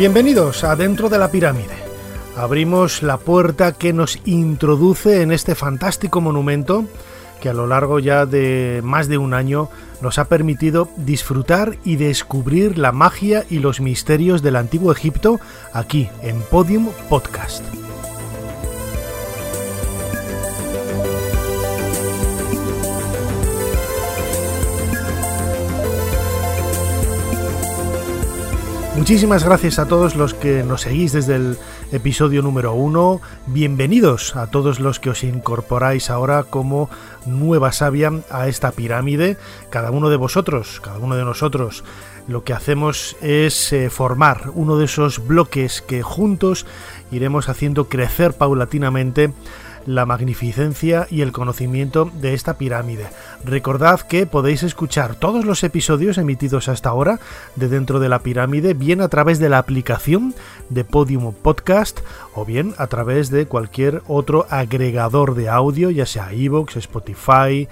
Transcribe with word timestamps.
Bienvenidos 0.00 0.64
a 0.64 0.76
Dentro 0.76 1.10
de 1.10 1.18
la 1.18 1.30
Pirámide. 1.30 1.76
Abrimos 2.34 3.02
la 3.02 3.18
puerta 3.18 3.72
que 3.72 3.92
nos 3.92 4.18
introduce 4.24 5.20
en 5.20 5.30
este 5.30 5.54
fantástico 5.54 6.22
monumento 6.22 6.86
que 7.42 7.50
a 7.50 7.52
lo 7.52 7.66
largo 7.66 7.98
ya 7.98 8.24
de 8.24 8.80
más 8.82 9.08
de 9.08 9.18
un 9.18 9.34
año 9.34 9.68
nos 10.00 10.18
ha 10.18 10.24
permitido 10.24 10.88
disfrutar 10.96 11.76
y 11.84 11.96
descubrir 11.96 12.78
la 12.78 12.92
magia 12.92 13.44
y 13.50 13.58
los 13.58 13.82
misterios 13.82 14.40
del 14.40 14.56
antiguo 14.56 14.90
Egipto 14.90 15.38
aquí 15.74 16.08
en 16.22 16.40
Podium 16.40 16.88
Podcast. 17.10 17.62
Muchísimas 29.00 29.44
gracias 29.44 29.78
a 29.78 29.86
todos 29.86 30.14
los 30.14 30.34
que 30.34 30.62
nos 30.62 30.82
seguís 30.82 31.12
desde 31.12 31.36
el 31.36 31.56
episodio 31.90 32.42
número 32.42 32.74
uno. 32.74 33.22
Bienvenidos 33.46 34.36
a 34.36 34.48
todos 34.48 34.78
los 34.78 35.00
que 35.00 35.08
os 35.08 35.24
incorporáis 35.24 36.10
ahora 36.10 36.42
como 36.42 36.90
nueva 37.24 37.72
savia 37.72 38.12
a 38.28 38.46
esta 38.46 38.72
pirámide. 38.72 39.38
Cada 39.70 39.90
uno 39.90 40.10
de 40.10 40.18
vosotros, 40.18 40.82
cada 40.84 40.98
uno 40.98 41.16
de 41.16 41.24
nosotros, 41.24 41.82
lo 42.28 42.44
que 42.44 42.52
hacemos 42.52 43.16
es 43.22 43.72
eh, 43.72 43.88
formar 43.88 44.50
uno 44.54 44.76
de 44.76 44.84
esos 44.84 45.26
bloques 45.26 45.80
que 45.80 46.02
juntos 46.02 46.66
iremos 47.10 47.48
haciendo 47.48 47.88
crecer 47.88 48.34
paulatinamente 48.34 49.32
la 49.86 50.06
magnificencia 50.06 51.06
y 51.10 51.22
el 51.22 51.32
conocimiento 51.32 52.10
de 52.20 52.34
esta 52.34 52.58
pirámide. 52.58 53.06
Recordad 53.44 54.00
que 54.00 54.26
podéis 54.26 54.62
escuchar 54.62 55.14
todos 55.14 55.44
los 55.44 55.62
episodios 55.64 56.18
emitidos 56.18 56.68
hasta 56.68 56.90
ahora 56.90 57.20
de 57.56 57.68
dentro 57.68 58.00
de 58.00 58.08
la 58.08 58.20
pirámide, 58.20 58.74
bien 58.74 59.00
a 59.00 59.08
través 59.08 59.38
de 59.38 59.48
la 59.48 59.58
aplicación 59.58 60.34
de 60.68 60.84
Podium 60.84 61.32
Podcast 61.34 62.00
o 62.34 62.44
bien 62.44 62.74
a 62.78 62.86
través 62.86 63.30
de 63.30 63.46
cualquier 63.46 64.02
otro 64.06 64.46
agregador 64.50 65.34
de 65.34 65.48
audio, 65.48 65.90
ya 65.90 66.06
sea 66.06 66.32
iVoox, 66.32 66.76
Spotify, 66.76 67.68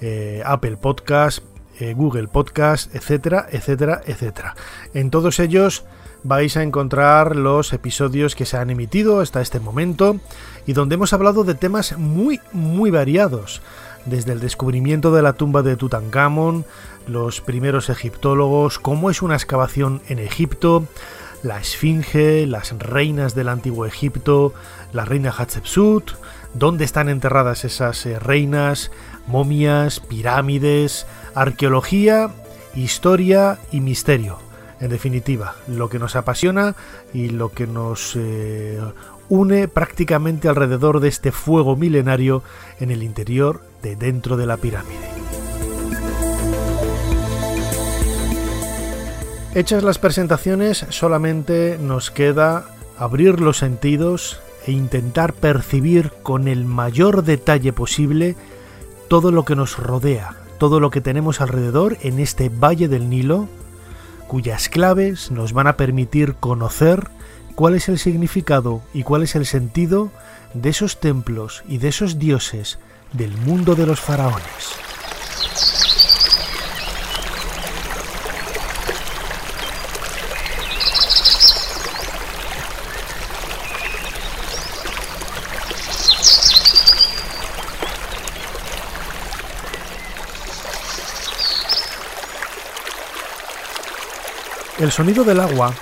eh, 0.00 0.42
Apple 0.44 0.76
Podcast, 0.76 1.44
eh, 1.78 1.94
Google 1.94 2.28
Podcast, 2.28 2.94
etcétera, 2.94 3.46
etcétera, 3.50 4.02
etcétera. 4.06 4.54
En 4.94 5.10
todos 5.10 5.38
ellos 5.38 5.84
vais 6.24 6.56
a 6.56 6.62
encontrar 6.62 7.36
los 7.36 7.72
episodios 7.72 8.34
que 8.34 8.46
se 8.46 8.56
han 8.56 8.70
emitido 8.70 9.20
hasta 9.20 9.40
este 9.40 9.60
momento 9.60 10.16
y 10.66 10.72
donde 10.72 10.94
hemos 10.94 11.12
hablado 11.12 11.44
de 11.44 11.54
temas 11.54 11.98
muy, 11.98 12.40
muy 12.52 12.90
variados, 12.90 13.62
desde 14.06 14.32
el 14.32 14.40
descubrimiento 14.40 15.12
de 15.12 15.22
la 15.22 15.34
tumba 15.34 15.62
de 15.62 15.76
Tutankamón, 15.76 16.64
los 17.06 17.40
primeros 17.40 17.88
egiptólogos, 17.88 18.78
cómo 18.78 19.10
es 19.10 19.22
una 19.22 19.34
excavación 19.34 20.00
en 20.08 20.18
Egipto, 20.18 20.86
la 21.42 21.58
Esfinge, 21.58 22.46
las 22.46 22.76
reinas 22.78 23.34
del 23.34 23.48
antiguo 23.48 23.86
Egipto, 23.86 24.54
la 24.92 25.04
reina 25.04 25.34
Hatshepsut, 25.36 26.12
dónde 26.54 26.84
están 26.84 27.08
enterradas 27.08 27.64
esas 27.64 28.04
eh, 28.06 28.18
reinas, 28.18 28.90
momias, 29.26 30.00
pirámides, 30.00 31.06
arqueología, 31.34 32.30
historia 32.74 33.58
y 33.72 33.80
misterio. 33.80 34.51
En 34.82 34.90
definitiva, 34.90 35.54
lo 35.68 35.88
que 35.88 36.00
nos 36.00 36.16
apasiona 36.16 36.74
y 37.14 37.28
lo 37.28 37.52
que 37.52 37.68
nos 37.68 38.16
eh, 38.16 38.80
une 39.28 39.68
prácticamente 39.68 40.48
alrededor 40.48 40.98
de 40.98 41.06
este 41.06 41.30
fuego 41.30 41.76
milenario 41.76 42.42
en 42.80 42.90
el 42.90 43.04
interior 43.04 43.62
de 43.80 43.94
dentro 43.94 44.36
de 44.36 44.46
la 44.46 44.56
pirámide. 44.56 44.98
Hechas 49.54 49.84
las 49.84 49.98
presentaciones, 49.98 50.84
solamente 50.88 51.78
nos 51.80 52.10
queda 52.10 52.66
abrir 52.98 53.40
los 53.40 53.58
sentidos 53.58 54.40
e 54.66 54.72
intentar 54.72 55.32
percibir 55.32 56.10
con 56.24 56.48
el 56.48 56.64
mayor 56.64 57.22
detalle 57.22 57.72
posible 57.72 58.34
todo 59.06 59.30
lo 59.30 59.44
que 59.44 59.54
nos 59.54 59.78
rodea, 59.78 60.34
todo 60.58 60.80
lo 60.80 60.90
que 60.90 61.00
tenemos 61.00 61.40
alrededor 61.40 61.98
en 62.02 62.18
este 62.18 62.48
valle 62.48 62.88
del 62.88 63.08
Nilo, 63.08 63.46
cuyas 64.32 64.70
claves 64.70 65.30
nos 65.30 65.52
van 65.52 65.66
a 65.66 65.76
permitir 65.76 66.36
conocer 66.36 67.10
cuál 67.54 67.74
es 67.74 67.90
el 67.90 67.98
significado 67.98 68.80
y 68.94 69.02
cuál 69.02 69.24
es 69.24 69.34
el 69.34 69.44
sentido 69.44 70.10
de 70.54 70.70
esos 70.70 71.00
templos 71.00 71.62
y 71.68 71.76
de 71.76 71.88
esos 71.88 72.18
dioses 72.18 72.78
del 73.12 73.36
mundo 73.36 73.74
de 73.74 73.84
los 73.84 74.00
faraones. 74.00 74.72
El 94.82 94.90
sonido 94.90 95.22
del 95.22 95.38
agua, 95.38 95.72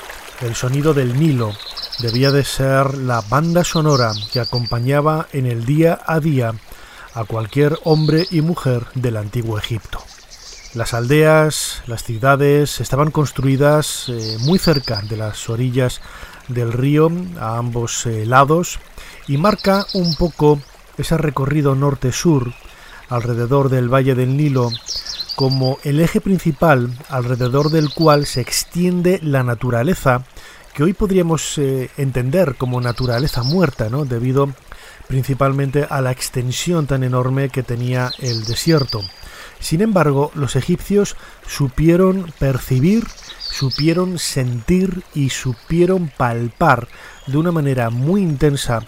el 0.42 0.54
sonido 0.54 0.92
del 0.92 1.18
Nilo, 1.18 1.54
debía 2.00 2.30
de 2.32 2.44
ser 2.44 2.98
la 2.98 3.22
banda 3.22 3.64
sonora 3.64 4.12
que 4.30 4.40
acompañaba 4.40 5.26
en 5.32 5.46
el 5.46 5.64
día 5.64 5.98
a 6.04 6.20
día 6.20 6.52
a 7.14 7.24
cualquier 7.24 7.78
hombre 7.84 8.26
y 8.30 8.42
mujer 8.42 8.84
del 8.94 9.16
antiguo 9.16 9.56
Egipto. 9.56 10.04
Las 10.74 10.92
aldeas, 10.92 11.82
las 11.86 12.04
ciudades 12.04 12.78
estaban 12.82 13.10
construidas 13.10 14.10
eh, 14.10 14.36
muy 14.40 14.58
cerca 14.58 15.00
de 15.00 15.16
las 15.16 15.48
orillas 15.48 16.02
del 16.48 16.70
río 16.70 17.10
a 17.40 17.56
ambos 17.56 18.04
eh, 18.04 18.26
lados 18.26 18.80
y 19.26 19.38
marca 19.38 19.86
un 19.94 20.14
poco 20.14 20.60
ese 20.98 21.16
recorrido 21.16 21.74
norte-sur 21.74 22.52
alrededor 23.08 23.70
del 23.70 23.88
valle 23.88 24.14
del 24.14 24.36
Nilo 24.36 24.70
como 25.40 25.78
el 25.84 26.00
eje 26.00 26.20
principal 26.20 26.90
alrededor 27.08 27.70
del 27.70 27.94
cual 27.94 28.26
se 28.26 28.42
extiende 28.42 29.18
la 29.22 29.42
naturaleza 29.42 30.22
que 30.74 30.82
hoy 30.82 30.92
podríamos 30.92 31.56
eh, 31.56 31.88
entender 31.96 32.56
como 32.56 32.78
naturaleza 32.82 33.42
muerta, 33.42 33.88
¿no? 33.88 34.04
debido 34.04 34.50
principalmente 35.08 35.86
a 35.88 36.02
la 36.02 36.10
extensión 36.12 36.86
tan 36.86 37.04
enorme 37.04 37.48
que 37.48 37.62
tenía 37.62 38.12
el 38.18 38.44
desierto. 38.44 39.00
Sin 39.60 39.80
embargo, 39.80 40.30
los 40.34 40.56
egipcios 40.56 41.16
supieron 41.48 42.30
percibir, 42.38 43.06
supieron 43.38 44.18
sentir 44.18 45.02
y 45.14 45.30
supieron 45.30 46.12
palpar 46.14 46.86
de 47.26 47.38
una 47.38 47.50
manera 47.50 47.88
muy 47.88 48.20
intensa 48.20 48.80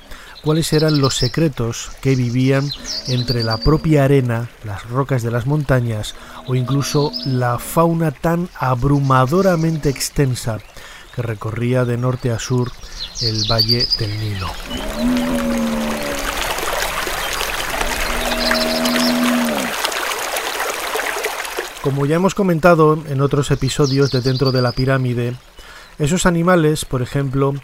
cuáles 0.43 0.73
eran 0.73 1.01
los 1.01 1.15
secretos 1.15 1.93
que 2.01 2.17
vivían 2.17 2.71
entre 3.07 3.45
la 3.45 3.59
propia 3.59 4.05
arena, 4.05 4.51
las 4.65 4.89
rocas 4.89 5.23
de 5.23 5.31
las 5.31 5.47
montañas 5.47 6.15
o 6.47 6.55
incluso 6.55 7.13
la 7.25 7.59
fauna 7.59 8.11
tan 8.11 8.49
abrumadoramente 8.59 9.89
extensa 9.89 10.59
que 11.15 11.23
recorría 11.23 11.85
de 11.85 11.97
norte 11.97 12.31
a 12.31 12.39
sur 12.39 12.71
el 13.21 13.45
valle 13.51 13.87
del 13.99 14.19
Nilo. 14.19 14.51
Como 21.83 22.07
ya 22.07 22.17
hemos 22.17 22.35
comentado 22.35 23.03
en 23.09 23.21
otros 23.21 23.51
episodios 23.51 24.13
de 24.13 24.21
Dentro 24.21 24.53
de 24.53 24.63
la 24.63 24.71
Pirámide, 24.71 25.35
esos 25.99 26.27
animales, 26.27 26.85
por 26.85 27.03
ejemplo, 27.03 27.55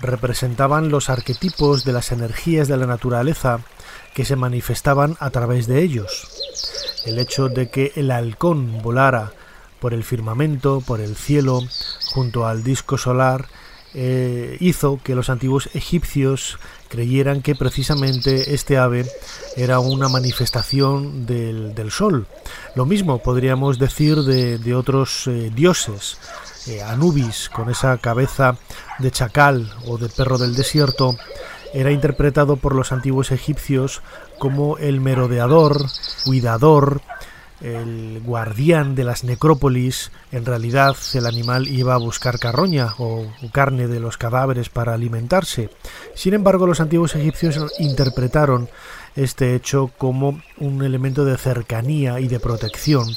representaban 0.00 0.90
los 0.90 1.10
arquetipos 1.10 1.84
de 1.84 1.92
las 1.92 2.12
energías 2.12 2.68
de 2.68 2.76
la 2.76 2.86
naturaleza 2.86 3.60
que 4.14 4.24
se 4.24 4.36
manifestaban 4.36 5.16
a 5.20 5.30
través 5.30 5.66
de 5.66 5.82
ellos. 5.82 6.28
El 7.04 7.18
hecho 7.18 7.48
de 7.48 7.70
que 7.70 7.92
el 7.96 8.10
halcón 8.10 8.82
volara 8.82 9.32
por 9.80 9.94
el 9.94 10.04
firmamento, 10.04 10.80
por 10.80 11.00
el 11.00 11.16
cielo, 11.16 11.62
junto 12.12 12.46
al 12.46 12.64
disco 12.64 12.98
solar, 12.98 13.46
eh, 13.94 14.56
hizo 14.60 15.00
que 15.02 15.14
los 15.14 15.30
antiguos 15.30 15.70
egipcios 15.74 16.58
creyeran 16.88 17.42
que 17.42 17.54
precisamente 17.54 18.54
este 18.54 18.78
ave 18.78 19.06
era 19.56 19.78
una 19.80 20.08
manifestación 20.08 21.26
del, 21.26 21.90
sol. 21.90 22.26
Lo 22.74 22.86
mismo 22.86 23.18
podríamos 23.18 23.78
decir 23.78 24.18
de, 24.22 24.74
otros 24.74 25.26
eh, 25.26 25.50
dioses. 25.54 26.18
Eh, 26.66 26.82
Anubis, 26.82 27.48
con 27.48 27.70
esa 27.70 27.96
cabeza 27.98 28.56
de 28.98 29.10
chacal 29.10 29.72
o 29.86 29.96
de 29.96 30.08
perro 30.08 30.38
del 30.38 30.54
desierto, 30.54 31.16
era 31.72 31.92
interpretado 31.92 32.56
por 32.56 32.74
los 32.74 32.92
antiguos 32.92 33.30
egipcios 33.30 34.02
como 34.38 34.78
el 34.78 35.00
merodeador, 35.00 35.86
cuidador, 36.24 37.02
el 37.60 38.20
guardián 38.24 38.94
de 38.94 39.04
las 39.04 39.24
necrópolis, 39.24 40.12
en 40.32 40.44
realidad 40.44 40.96
el 41.14 41.26
animal 41.26 41.68
iba 41.68 41.94
a 41.94 41.98
buscar 41.98 42.38
carroña 42.38 42.94
o 42.98 43.26
carne 43.52 43.88
de 43.88 44.00
los 44.00 44.16
cadáveres 44.16 44.68
para 44.68 44.94
alimentarse. 44.94 45.70
Sin 46.14 46.34
embargo, 46.34 46.66
los 46.66 46.80
antiguos 46.80 47.14
egipcios 47.14 47.72
interpretaron 47.78 48.68
este 49.16 49.54
hecho 49.54 49.90
como 49.98 50.40
un 50.58 50.84
elemento 50.84 51.24
de 51.24 51.36
cercanía 51.36 52.20
y 52.20 52.28
de 52.28 52.40
protección 52.40 53.08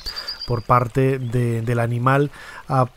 por 0.51 0.63
parte 0.63 1.18
del 1.18 1.80
animal 1.80 2.30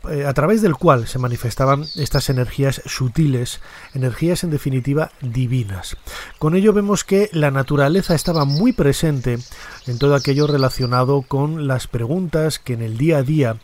eh, 0.09 0.25
a, 0.25 0.33
través 0.33 0.61
del 0.61 0.75
cual 0.75 1.07
se 1.07 1.19
manifestaban 1.19 1.85
estas 1.95 2.29
energías 2.29 2.81
sutiles, 2.85 3.61
energías 3.93 4.43
en 4.43 4.49
definitiva 4.51 5.11
divinas. 5.21 5.95
Con 6.37 6.57
ello 6.57 6.73
vemos 6.73 7.05
que 7.05 7.29
la 7.31 7.51
naturaleza 7.51 8.13
estaba 8.13 8.43
muy 8.43 8.73
presente 8.73 9.39
en 9.87 9.99
todo 9.99 10.15
aquello 10.15 10.47
relacionado 10.47 11.21
con 11.21 11.65
las 11.65 11.87
preguntas 11.87 12.59
que 12.59 12.73
en 12.73 12.81
el 12.81 12.97
día 12.97 13.19
a 13.19 13.23
día 13.23 13.55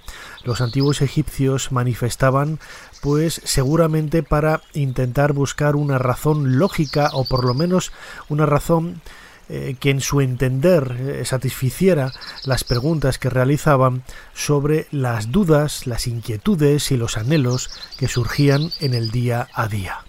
los 0.45 0.61
antiguos 0.61 1.01
egipcios 1.01 1.73
manifestaban 1.73 2.59
pues 3.01 3.41
seguramente 3.43 4.23
para 4.23 4.61
intentar 4.71 5.33
buscar 5.33 5.75
una 5.75 5.97
razón 5.97 6.59
lógica 6.59 7.09
o 7.11 7.25
por 7.25 7.43
lo 7.43 7.53
menos 7.53 7.91
una 8.29 8.45
razón 8.45 9.01
eh, 9.49 9.75
que 9.79 9.89
en 9.89 10.01
su 10.01 10.21
entender 10.21 10.97
eh, 10.99 11.25
satisficiera 11.25 12.13
las 12.45 12.63
preguntas 12.63 13.17
que 13.17 13.29
realizaban 13.29 14.03
sobre 14.33 14.87
las 14.91 15.31
dudas, 15.31 15.87
las 15.87 16.07
inquietudes 16.07 16.91
y 16.91 16.97
los 16.97 17.17
anhelos 17.17 17.69
que 17.97 18.07
surgían 18.07 18.71
en 18.79 18.93
el 18.93 19.11
día 19.11 19.47
a 19.53 19.67
día. 19.67 19.99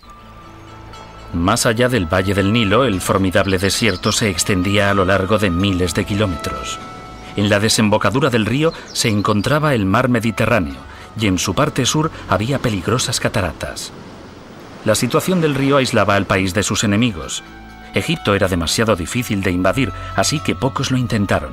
Más 1.33 1.65
allá 1.65 1.89
del 1.89 2.13
Valle 2.13 2.35
del 2.35 2.53
Nilo, 2.53 2.85
el 2.85 3.01
formidable 3.01 3.59
desierto 3.59 4.13
se 4.13 4.29
extendía 4.29 4.91
a 4.91 4.95
lo 4.95 5.07
largo 5.07 5.39
de 5.39 5.51
miles 5.51 5.95
de 5.95 6.05
kilómetros. 6.05 6.79
En 7.37 7.49
la 7.49 7.59
desembocadura 7.59 8.29
del 8.29 8.45
río 8.45 8.73
se 8.93 9.09
encontraba 9.09 9.75
el 9.75 9.87
mar 9.87 10.11
Mediterráneo 10.11 10.77
y 11.19 11.27
en 11.27 11.39
su 11.39 11.55
parte 11.55 11.87
sur 11.87 12.11
había 12.29 12.59
peligrosas 12.59 13.19
cataratas. 13.19 13.93
La 14.85 14.95
situación 14.95 15.41
del 15.41 15.55
río 15.55 15.77
aislaba 15.77 16.17
al 16.17 16.27
país 16.27 16.55
de 16.55 16.63
sus 16.63 16.85
enemigos, 16.85 17.43
Egipto 17.95 18.35
era 18.35 18.49
demasiado 18.49 18.97
difícil 18.97 19.43
de 19.43 19.51
invadir, 19.51 19.93
así 20.17 20.41
que 20.41 20.55
pocos 20.55 20.91
lo 20.91 20.99
intentaron. 20.99 21.53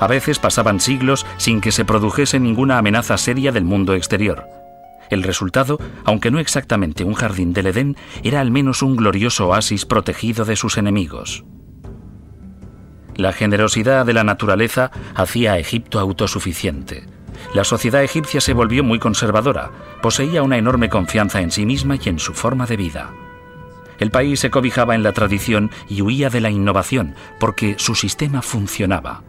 A 0.00 0.06
veces 0.06 0.38
pasaban 0.38 0.80
siglos 0.80 1.24
sin 1.36 1.60
que 1.60 1.72
se 1.72 1.84
produjese 1.84 2.40
ninguna 2.40 2.78
amenaza 2.78 3.16
seria 3.16 3.52
del 3.52 3.64
mundo 3.64 3.94
exterior. 3.94 4.46
El 5.10 5.22
resultado, 5.22 5.78
aunque 6.04 6.30
no 6.30 6.38
exactamente 6.38 7.04
un 7.04 7.14
jardín 7.14 7.52
del 7.52 7.66
Edén, 7.66 7.96
era 8.22 8.40
al 8.40 8.50
menos 8.50 8.82
un 8.82 8.96
glorioso 8.96 9.48
oasis 9.48 9.84
protegido 9.84 10.44
de 10.44 10.56
sus 10.56 10.78
enemigos. 10.78 11.44
La 13.16 13.32
generosidad 13.32 14.06
de 14.06 14.12
la 14.12 14.24
naturaleza 14.24 14.90
hacía 15.14 15.52
a 15.52 15.58
Egipto 15.58 16.00
autosuficiente. 16.00 17.04
La 17.54 17.64
sociedad 17.64 18.02
egipcia 18.02 18.40
se 18.40 18.54
volvió 18.54 18.82
muy 18.82 18.98
conservadora, 18.98 19.70
poseía 20.02 20.42
una 20.42 20.58
enorme 20.58 20.88
confianza 20.88 21.40
en 21.40 21.50
sí 21.50 21.64
misma 21.64 21.96
y 22.02 22.08
en 22.08 22.18
su 22.18 22.34
forma 22.34 22.66
de 22.66 22.76
vida. 22.76 23.12
El 23.98 24.10
país 24.10 24.40
se 24.40 24.50
cobijaba 24.50 24.94
en 24.94 25.02
la 25.02 25.12
tradición 25.12 25.70
y 25.88 26.02
huía 26.02 26.30
de 26.30 26.40
la 26.40 26.50
innovación, 26.50 27.14
porque 27.38 27.76
su 27.78 27.94
sistema 27.94 28.42
funcionaba. 28.42 29.22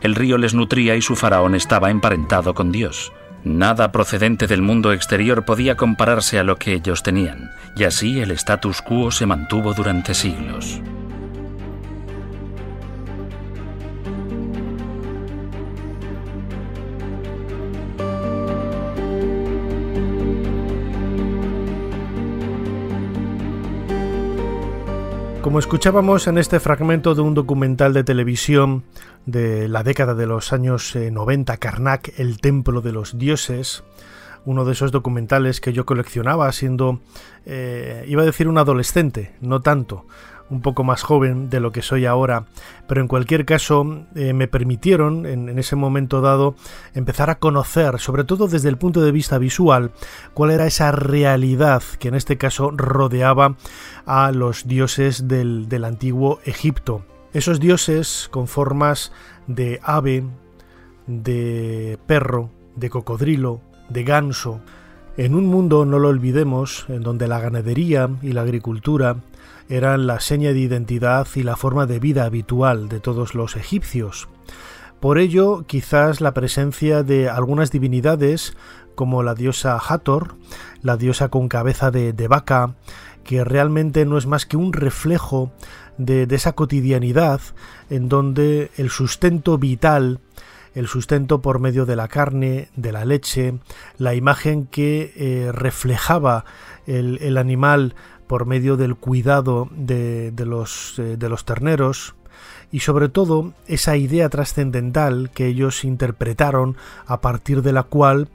El 0.00 0.14
río 0.14 0.38
les 0.38 0.54
nutría 0.54 0.96
y 0.96 1.02
su 1.02 1.16
faraón 1.16 1.54
estaba 1.54 1.90
emparentado 1.90 2.54
con 2.54 2.72
Dios. 2.72 3.12
Nada 3.44 3.92
procedente 3.92 4.46
del 4.46 4.60
mundo 4.60 4.92
exterior 4.92 5.44
podía 5.44 5.76
compararse 5.76 6.38
a 6.38 6.44
lo 6.44 6.56
que 6.56 6.72
ellos 6.72 7.02
tenían, 7.02 7.50
y 7.76 7.84
así 7.84 8.20
el 8.20 8.32
status 8.32 8.82
quo 8.82 9.10
se 9.10 9.26
mantuvo 9.26 9.72
durante 9.72 10.14
siglos. 10.14 10.80
Como 25.46 25.60
escuchábamos 25.60 26.26
en 26.26 26.38
este 26.38 26.58
fragmento 26.58 27.14
de 27.14 27.20
un 27.20 27.34
documental 27.34 27.92
de 27.92 28.02
televisión 28.02 28.82
de 29.26 29.68
la 29.68 29.84
década 29.84 30.16
de 30.16 30.26
los 30.26 30.52
años 30.52 30.96
90, 30.96 31.54
eh, 31.54 31.58
Karnak, 31.58 32.18
el 32.18 32.40
templo 32.40 32.80
de 32.80 32.90
los 32.90 33.16
dioses, 33.16 33.84
uno 34.44 34.64
de 34.64 34.72
esos 34.72 34.90
documentales 34.90 35.60
que 35.60 35.72
yo 35.72 35.86
coleccionaba 35.86 36.50
siendo, 36.50 36.98
eh, 37.44 38.04
iba 38.08 38.22
a 38.22 38.26
decir 38.26 38.48
un 38.48 38.58
adolescente, 38.58 39.36
no 39.40 39.60
tanto, 39.60 40.06
un 40.50 40.60
poco 40.60 40.84
más 40.84 41.02
joven 41.02 41.50
de 41.50 41.60
lo 41.60 41.72
que 41.72 41.82
soy 41.82 42.06
ahora, 42.06 42.44
pero 42.86 43.00
en 43.00 43.08
cualquier 43.08 43.44
caso 43.44 44.04
eh, 44.14 44.32
me 44.32 44.48
permitieron 44.48 45.26
en, 45.26 45.58
ese 45.58 45.76
momento 45.76 46.20
dado 46.20 46.54
empezar 46.94 47.30
a 47.30 47.38
conocer, 47.38 47.98
sobre 47.98 48.24
todo 48.24 48.48
desde 48.48 48.68
el 48.68 48.78
punto 48.78 49.00
de 49.00 49.12
vista 49.12 49.38
visual, 49.38 49.90
cuál 50.34 50.50
era 50.50 50.66
esa 50.66 50.92
realidad 50.92 51.82
que 51.98 52.08
en 52.08 52.14
este 52.14 52.36
caso 52.36 52.70
rodeaba 52.70 53.56
a 54.06 54.32
los 54.32 54.66
dioses 54.66 55.28
del, 55.28 55.68
del 55.68 55.84
antiguo 55.84 56.40
Egipto. 56.44 57.04
Esos 57.32 57.60
dioses 57.60 58.28
con 58.30 58.46
formas 58.46 59.12
de 59.46 59.80
ave, 59.82 60.24
de 61.06 61.98
perro, 62.06 62.50
de 62.76 62.90
cocodrilo, 62.90 63.60
de 63.88 64.04
ganso, 64.04 64.60
en 65.16 65.34
un 65.34 65.46
mundo, 65.46 65.86
no 65.86 65.98
lo 65.98 66.08
olvidemos, 66.08 66.84
en 66.88 67.02
donde 67.02 67.26
la 67.26 67.40
ganadería 67.40 68.10
y 68.20 68.32
la 68.32 68.42
agricultura 68.42 69.16
eran 69.68 70.06
la 70.06 70.20
seña 70.20 70.52
de 70.52 70.60
identidad 70.60 71.26
y 71.34 71.42
la 71.42 71.56
forma 71.56 71.86
de 71.86 71.98
vida 71.98 72.24
habitual 72.24 72.88
de 72.88 73.00
todos 73.00 73.34
los 73.34 73.56
egipcios. 73.56 74.28
Por 75.00 75.18
ello, 75.18 75.64
quizás 75.66 76.20
la 76.20 76.32
presencia 76.32 77.02
de 77.02 77.28
algunas 77.28 77.70
divinidades, 77.70 78.56
como 78.94 79.22
la 79.22 79.34
diosa 79.34 79.76
Hathor, 79.76 80.36
la 80.82 80.96
diosa 80.96 81.28
con 81.28 81.48
cabeza 81.48 81.90
de, 81.90 82.28
vaca, 82.28 82.74
que 83.22 83.44
realmente 83.44 84.06
no 84.06 84.16
es 84.16 84.26
más 84.26 84.46
que 84.46 84.56
un 84.56 84.72
reflejo 84.72 85.52
de, 85.98 86.26
esa 86.30 86.52
cotidianidad 86.52 87.40
en 87.90 88.08
donde 88.08 88.70
el 88.76 88.90
sustento 88.90 89.58
vital, 89.58 90.20
el 90.74 90.86
sustento 90.86 91.42
por 91.42 91.58
medio 91.58 91.86
de 91.86 91.96
la 91.96 92.08
carne, 92.08 92.68
de 92.76 92.92
la 92.92 93.04
leche, 93.04 93.58
la 93.98 94.14
imagen 94.14 94.66
que 94.66 95.12
eh, 95.16 95.52
reflejaba 95.52 96.44
el, 96.86 97.18
el 97.20 97.36
animal 97.36 97.94
por 98.26 98.46
medio 98.46 98.76
del 98.76 98.96
cuidado 98.96 99.68
de, 99.72 100.32
los, 100.44 100.98
eh, 100.98 101.16
de 101.16 101.28
los 101.28 101.44
terneros, 101.44 102.14
y 102.72 102.80
sobre 102.80 103.08
todo 103.08 103.52
esa 103.66 103.96
idea 103.96 104.28
trascendental 104.28 105.30
que 105.32 105.46
ellos 105.46 105.84
interpretaron 105.84 106.76
a 107.06 107.20
partir 107.20 107.62
de 107.62 107.72
la 107.72 107.84
cual 107.84 108.28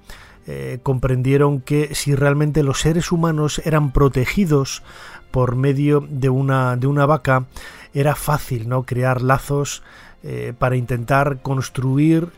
eh, 0.47 0.79
comprendieron 0.81 1.61
que 1.61 1.93
si 1.93 2.15
realmente 2.15 2.63
los 2.63 2.79
seres 2.79 3.11
humanos 3.11 3.61
eran 3.65 3.91
protegidos 3.91 4.81
por 5.29 5.55
medio 5.55 6.05
de 6.09 6.29
una, 6.29 6.75
de 6.77 6.87
una 6.87 7.05
vaca, 7.05 7.45
era 7.93 8.15
fácil 8.15 8.67
¿no? 8.67 8.83
crear 8.83 9.21
lazos 9.21 9.83
eh, 10.23 10.53
para 10.57 10.75
intentar 10.75 11.41
construir 11.41 12.29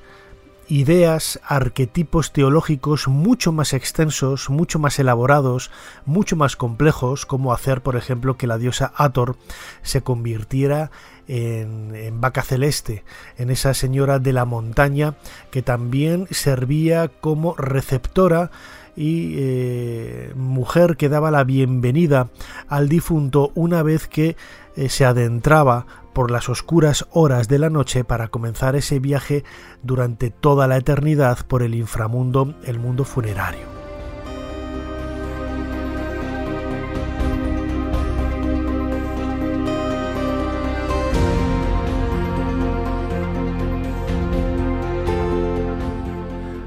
ideas, 0.67 1.39
arquetipos 1.45 2.31
teológicos 2.31 3.07
mucho 3.07 3.51
más 3.51 3.73
extensos, 3.73 4.49
mucho 4.49 4.79
más 4.79 4.99
elaborados, 4.99 5.71
mucho 6.05 6.35
más 6.35 6.55
complejos, 6.55 7.25
como 7.25 7.53
hacer, 7.53 7.81
por 7.81 7.95
ejemplo, 7.95 8.37
que 8.37 8.47
la 8.47 8.57
diosa 8.57 8.93
Ator 8.95 9.35
se 9.81 10.01
convirtiera 10.01 10.91
en, 11.27 12.19
vaca 12.19 12.41
celeste, 12.41 13.03
en 13.37 13.49
esa 13.49 13.73
señora 13.73 14.19
de 14.19 14.33
la 14.33 14.45
montaña 14.45 15.15
que 15.51 15.61
también 15.61 16.27
servía 16.31 17.07
como 17.07 17.55
receptora 17.55 18.51
y 18.95 19.35
eh, 19.37 20.31
mujer 20.35 20.97
que 20.97 21.09
daba 21.09 21.31
la 21.31 21.43
bienvenida 21.43 22.29
al 22.67 22.89
difunto 22.89 23.51
una 23.55 23.83
vez 23.83 24.07
que 24.07 24.35
eh, 24.75 24.89
se 24.89 25.05
adentraba 25.05 25.85
por 26.13 26.31
las 26.31 26.47
oscuras 26.49 27.07
horas 27.11 27.47
de 27.47 27.59
la 27.59 27.69
noche 27.69 28.03
para 28.03 28.27
comenzar 28.27 28.75
ese 28.75 28.99
viaje 28.99 29.43
durante 29.81 30.29
toda 30.29 30.67
la 30.67 30.77
eternidad 30.77 31.39
por 31.47 31.63
el 31.63 31.75
inframundo, 31.75 32.53
el 32.65 32.79
mundo 32.79 33.03
funerario. 33.03 33.82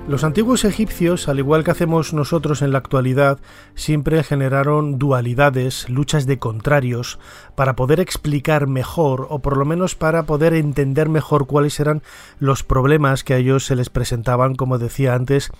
Los 0.08 0.22
antiguos 0.22 0.64
egipcios, 0.64 1.26
al 1.26 1.40
igual 1.40 1.64
que 1.64 1.72
hacemos 1.72 2.14
nosotros 2.14 2.62
en 2.62 2.70
la 2.70 2.78
actualidad, 2.78 3.40
siempre 3.74 4.22
generaron 4.22 5.00
dualidades, 5.00 5.88
luchas 5.88 6.26
de 6.26 6.38
contrarios, 6.38 7.18
para 7.56 7.74
poder 7.74 7.98
explicar 7.98 8.68
mejor, 8.68 9.26
o 9.30 9.40
por 9.40 9.56
lo 9.56 9.64
menos 9.64 9.96
para 9.96 10.22
poder 10.22 10.54
entender 10.54 11.08
mejor 11.08 11.48
cuáles 11.48 11.80
eran 11.80 12.02
los 12.38 12.62
problemas 12.62 13.24
que 13.24 13.34
a 13.34 13.38
ellos 13.38 13.66
se 13.66 13.74
les 13.74 13.90
presentaban, 13.90 14.54
como 14.54 14.78
decía 14.78 15.12
antes, 15.12 15.50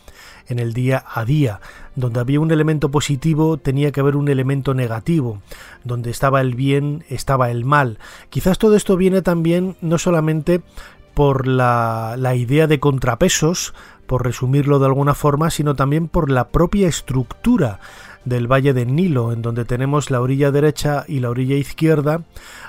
en 0.47 0.61
el 0.61 0.75
día 0.75 1.05
a 1.12 1.25
día. 1.25 1.61
Donde 1.97 2.21
había 2.21 2.38
un 2.38 2.53
elemento 2.53 2.93
positivo, 2.93 3.57
tenía 3.57 3.91
que 3.91 3.99
haber 3.99 4.15
un 4.15 4.29
elemento 4.29 4.75
negativo. 4.75 5.43
Donde 5.83 6.11
estaba 6.11 6.41
el 6.41 6.55
bien, 6.55 7.05
estaba 7.09 7.50
el 7.50 7.65
mal. 7.65 7.99
Quizás 8.31 8.59
todo 8.59 8.76
esto 8.76 8.97
viene 8.97 9.23
también 9.23 9.76
no 9.81 9.99
solamente 9.99 10.62
por 11.17 11.47
la, 11.47 12.15
idea 12.37 12.67
de 12.67 12.79
contrapesos, 12.79 13.73
por 14.07 14.25
resumirlo 14.25 14.79
de 14.79 14.87
alguna 14.87 15.15
forma, 15.15 15.51
sino 15.51 15.75
también 15.75 16.09
por 16.09 16.31
la 16.31 16.49
propia 16.49 16.89
estructura 16.89 17.81
del 18.25 18.51
Valle 18.51 18.73
del 18.73 18.95
Nilo, 18.95 19.33
en 19.33 19.43
donde 19.43 19.65
tenemos 19.65 20.11
la 20.11 20.21
orilla 20.21 20.51
derecha 20.51 21.05
y 21.07 21.21
la 21.21 21.31
orilla 21.31 21.57
izquierda, 21.57 22.23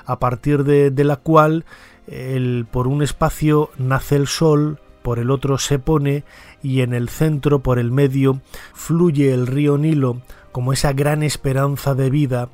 a 0.06 0.18
partir 0.18 0.64
de, 0.64 1.04
la 1.04 1.16
cual 1.16 1.64
el, 2.06 2.66
por 2.70 2.86
un 2.86 3.02
espacio 3.02 3.70
nace 3.76 4.16
el 4.16 4.26
sol, 4.26 4.78
por 5.02 5.18
el 5.18 5.30
otro 5.30 5.58
se 5.58 5.78
pone 5.78 6.24
y 6.62 6.80
en 6.80 6.92
el 6.92 7.08
centro, 7.08 7.60
por 7.60 7.78
el 7.78 7.90
medio, 7.90 8.40
fluye 8.74 9.32
el 9.32 9.46
río 9.46 9.78
Nilo 9.78 10.20
como 10.52 10.72
esa 10.72 10.92
gran 10.92 11.22
esperanza 11.22 11.94
de 11.94 12.10
vida 12.10 12.48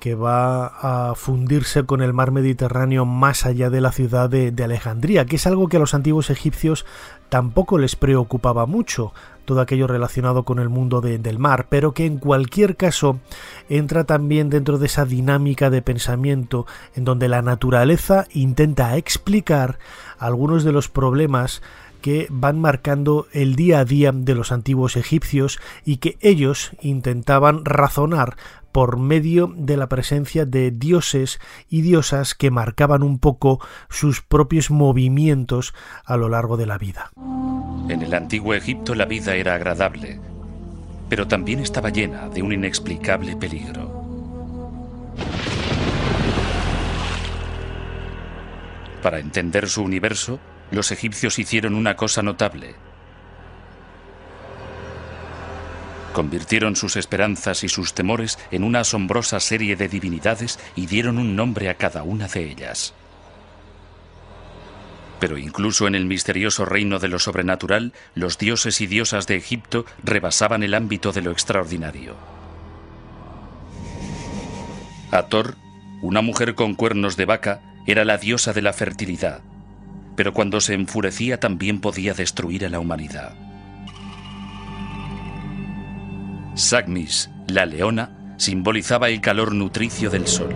que 0.00 0.14
va 0.14 0.66
a 0.66 1.14
fundirse 1.14 1.84
con 1.84 2.02
el 2.02 2.12
mar 2.12 2.30
Mediterráneo 2.30 3.04
más 3.04 3.46
allá 3.46 3.70
de 3.70 3.80
la 3.80 3.92
ciudad 3.92 4.30
de, 4.30 4.52
Alejandría, 4.62 5.26
que 5.26 5.36
es 5.36 5.46
algo 5.46 5.68
que 5.68 5.76
a 5.76 5.80
los 5.80 5.94
antiguos 5.94 6.30
egipcios 6.30 6.86
tampoco 7.28 7.78
les 7.78 7.96
preocupaba 7.96 8.66
mucho, 8.66 9.12
todo 9.44 9.60
aquello 9.60 9.86
relacionado 9.86 10.44
con 10.44 10.58
el 10.58 10.68
mundo 10.68 11.00
del 11.00 11.38
mar, 11.38 11.66
pero 11.68 11.92
que 11.92 12.06
en 12.06 12.18
cualquier 12.18 12.76
caso 12.76 13.18
entra 13.68 14.04
también 14.04 14.50
dentro 14.50 14.78
de 14.78 14.86
esa 14.86 15.04
dinámica 15.04 15.70
de 15.70 15.82
pensamiento 15.82 16.66
en 16.94 17.04
donde 17.04 17.28
la 17.28 17.42
naturaleza 17.42 18.26
intenta 18.32 18.96
explicar 18.96 19.78
algunos 20.18 20.64
de 20.64 20.72
los 20.72 20.88
problemas 20.88 21.62
que 22.00 22.26
van 22.30 22.60
marcando 22.60 23.26
el 23.32 23.56
día 23.56 23.80
a 23.80 23.84
día 23.84 24.12
de 24.12 24.34
los 24.34 24.52
antiguos 24.52 24.96
egipcios 24.96 25.58
y 25.84 25.96
que 25.96 26.16
ellos 26.20 26.72
intentaban 26.80 27.64
razonar 27.64 28.36
por 28.78 28.96
medio 28.96 29.52
de 29.56 29.76
la 29.76 29.88
presencia 29.88 30.46
de 30.46 30.70
dioses 30.70 31.40
y 31.68 31.80
diosas 31.80 32.36
que 32.36 32.52
marcaban 32.52 33.02
un 33.02 33.18
poco 33.18 33.58
sus 33.88 34.22
propios 34.22 34.70
movimientos 34.70 35.74
a 36.04 36.16
lo 36.16 36.28
largo 36.28 36.56
de 36.56 36.66
la 36.66 36.78
vida. 36.78 37.10
En 37.88 38.02
el 38.02 38.14
antiguo 38.14 38.54
Egipto 38.54 38.94
la 38.94 39.04
vida 39.04 39.34
era 39.34 39.54
agradable, 39.54 40.20
pero 41.08 41.26
también 41.26 41.58
estaba 41.58 41.90
llena 41.90 42.28
de 42.28 42.40
un 42.40 42.52
inexplicable 42.52 43.34
peligro. 43.34 43.90
Para 49.02 49.18
entender 49.18 49.68
su 49.68 49.82
universo, 49.82 50.38
los 50.70 50.92
egipcios 50.92 51.40
hicieron 51.40 51.74
una 51.74 51.96
cosa 51.96 52.22
notable 52.22 52.76
Convirtieron 56.18 56.74
sus 56.74 56.96
esperanzas 56.96 57.62
y 57.62 57.68
sus 57.68 57.94
temores 57.94 58.40
en 58.50 58.64
una 58.64 58.80
asombrosa 58.80 59.38
serie 59.38 59.76
de 59.76 59.88
divinidades 59.88 60.58
y 60.74 60.86
dieron 60.86 61.16
un 61.16 61.36
nombre 61.36 61.68
a 61.68 61.74
cada 61.74 62.02
una 62.02 62.26
de 62.26 62.50
ellas. 62.50 62.92
Pero 65.20 65.38
incluso 65.38 65.86
en 65.86 65.94
el 65.94 66.06
misterioso 66.06 66.64
reino 66.64 66.98
de 66.98 67.06
lo 67.06 67.20
sobrenatural, 67.20 67.92
los 68.16 68.36
dioses 68.36 68.80
y 68.80 68.88
diosas 68.88 69.28
de 69.28 69.36
Egipto 69.36 69.86
rebasaban 70.02 70.64
el 70.64 70.74
ámbito 70.74 71.12
de 71.12 71.22
lo 71.22 71.30
extraordinario. 71.30 72.16
Ator, 75.12 75.54
una 76.02 76.20
mujer 76.20 76.56
con 76.56 76.74
cuernos 76.74 77.16
de 77.16 77.26
vaca, 77.26 77.60
era 77.86 78.04
la 78.04 78.18
diosa 78.18 78.52
de 78.52 78.62
la 78.62 78.72
fertilidad, 78.72 79.40
pero 80.16 80.32
cuando 80.32 80.60
se 80.60 80.74
enfurecía 80.74 81.38
también 81.38 81.80
podía 81.80 82.12
destruir 82.12 82.66
a 82.66 82.70
la 82.70 82.80
humanidad. 82.80 83.47
Sagmis, 86.58 87.30
la 87.46 87.66
leona, 87.66 88.10
simbolizaba 88.36 89.10
el 89.10 89.20
calor 89.20 89.54
nutricio 89.54 90.10
del 90.10 90.26
sol. 90.26 90.52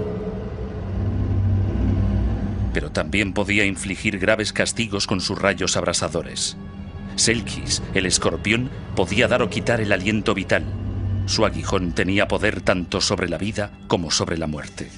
Pero 2.74 2.90
también 2.90 3.32
podía 3.32 3.64
infligir 3.64 4.18
graves 4.18 4.52
castigos 4.52 5.06
con 5.06 5.20
sus 5.20 5.38
rayos 5.38 5.76
abrasadores. 5.76 6.56
Selkis, 7.14 7.84
el 7.94 8.06
escorpión, 8.06 8.68
podía 8.96 9.28
dar 9.28 9.42
o 9.42 9.48
quitar 9.48 9.80
el 9.80 9.92
aliento 9.92 10.34
vital. 10.34 10.64
Su 11.26 11.46
aguijón 11.46 11.92
tenía 11.92 12.26
poder 12.26 12.62
tanto 12.62 13.00
sobre 13.00 13.28
la 13.28 13.38
vida 13.38 13.70
como 13.86 14.10
sobre 14.10 14.38
la 14.38 14.48
muerte. 14.48 14.90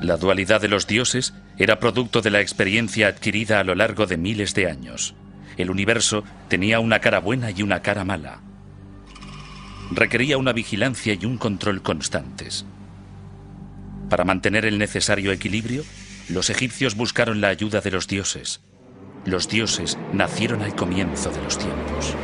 La 0.00 0.16
dualidad 0.16 0.62
de 0.62 0.68
los 0.68 0.86
dioses 0.86 1.34
era 1.58 1.78
producto 1.78 2.22
de 2.22 2.30
la 2.30 2.40
experiencia 2.40 3.08
adquirida 3.08 3.60
a 3.60 3.64
lo 3.64 3.74
largo 3.74 4.06
de 4.06 4.16
miles 4.16 4.54
de 4.54 4.70
años. 4.70 5.14
El 5.58 5.68
universo 5.68 6.24
tenía 6.48 6.80
una 6.80 7.00
cara 7.00 7.20
buena 7.20 7.50
y 7.50 7.62
una 7.62 7.82
cara 7.82 8.06
mala 8.06 8.40
requería 9.96 10.38
una 10.38 10.52
vigilancia 10.52 11.16
y 11.18 11.24
un 11.24 11.38
control 11.38 11.82
constantes. 11.82 12.66
Para 14.08 14.24
mantener 14.24 14.64
el 14.64 14.78
necesario 14.78 15.32
equilibrio, 15.32 15.84
los 16.28 16.50
egipcios 16.50 16.94
buscaron 16.94 17.40
la 17.40 17.48
ayuda 17.48 17.80
de 17.80 17.90
los 17.90 18.06
dioses. 18.06 18.60
Los 19.24 19.48
dioses 19.48 19.98
nacieron 20.12 20.62
al 20.62 20.74
comienzo 20.74 21.30
de 21.30 21.42
los 21.42 21.58
tiempos. 21.58 22.14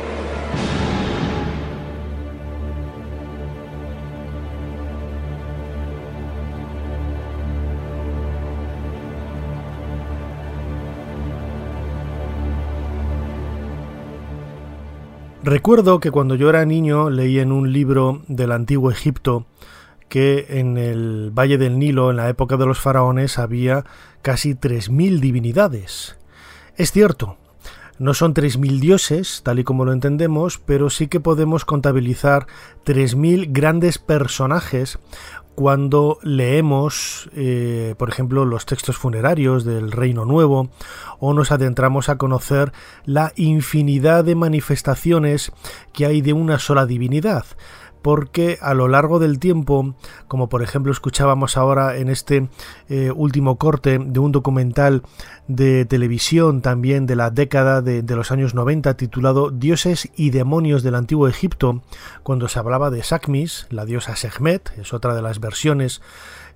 Recuerdo 15.43 15.99
que 15.99 16.11
cuando 16.11 16.35
yo 16.35 16.49
era 16.49 16.65
niño 16.65 17.09
leí 17.09 17.39
en 17.39 17.51
un 17.51 17.73
libro 17.73 18.21
del 18.27 18.51
antiguo 18.51 18.91
Egipto 18.91 19.47
que 20.07 20.45
en 20.49 20.77
el 20.77 21.31
Valle 21.31 21.57
del 21.57 21.79
Nilo, 21.79 22.11
en 22.11 22.17
la 22.17 22.29
época 22.29 22.57
de 22.57 22.67
los 22.67 22.79
faraones, 22.79 23.39
había 23.39 23.83
casi 24.21 24.53
3.000 24.53 25.19
divinidades. 25.19 26.15
Es 26.77 26.91
cierto, 26.91 27.37
no 27.97 28.13
son 28.13 28.35
3.000 28.35 28.79
dioses, 28.79 29.41
tal 29.43 29.57
y 29.57 29.63
como 29.63 29.83
lo 29.83 29.93
entendemos, 29.93 30.59
pero 30.59 30.91
sí 30.91 31.07
que 31.07 31.19
podemos 31.19 31.65
contabilizar 31.65 32.45
3.000 32.85 33.47
grandes 33.49 33.97
personajes 33.97 34.99
cuando 35.55 36.17
leemos, 36.23 37.29
eh, 37.33 37.95
por 37.97 38.09
ejemplo, 38.09 38.45
los 38.45 38.65
textos 38.65 38.97
funerarios 38.97 39.65
del 39.65 39.91
Reino 39.91 40.25
Nuevo 40.25 40.69
o 41.19 41.33
nos 41.33 41.51
adentramos 41.51 42.09
a 42.09 42.17
conocer 42.17 42.71
la 43.05 43.33
infinidad 43.35 44.23
de 44.23 44.35
manifestaciones 44.35 45.51
que 45.93 46.05
hay 46.05 46.21
de 46.21 46.33
una 46.33 46.57
sola 46.57 46.85
divinidad 46.85 47.45
porque 48.01 48.57
a 48.61 48.73
lo 48.73 48.87
largo 48.87 49.19
del 49.19 49.39
tiempo, 49.39 49.95
como 50.27 50.49
por 50.49 50.63
ejemplo 50.63 50.91
escuchábamos 50.91 51.57
ahora 51.57 51.97
en 51.97 52.09
este 52.09 52.49
eh, 52.89 53.11
último 53.15 53.57
corte 53.57 53.99
de 53.99 54.19
un 54.19 54.31
documental 54.31 55.03
de 55.47 55.85
televisión 55.85 56.61
también 56.61 57.05
de 57.05 57.15
la 57.15 57.29
década 57.29 57.81
de, 57.81 58.03
los 58.15 58.31
años 58.31 58.53
90 58.53 58.95
titulado 58.95 59.51
Dioses 59.51 60.09
y 60.15 60.29
demonios 60.29 60.83
del 60.83 60.95
antiguo 60.95 61.27
Egipto, 61.27 61.81
cuando 62.23 62.47
se 62.47 62.59
hablaba 62.59 62.89
de 62.89 63.03
Sakmis, 63.03 63.67
la 63.69 63.85
diosa 63.85 64.15
Sehmet, 64.15 64.71
es 64.77 64.93
otra 64.93 65.13
de 65.15 65.21
las 65.21 65.39
versiones 65.39 66.01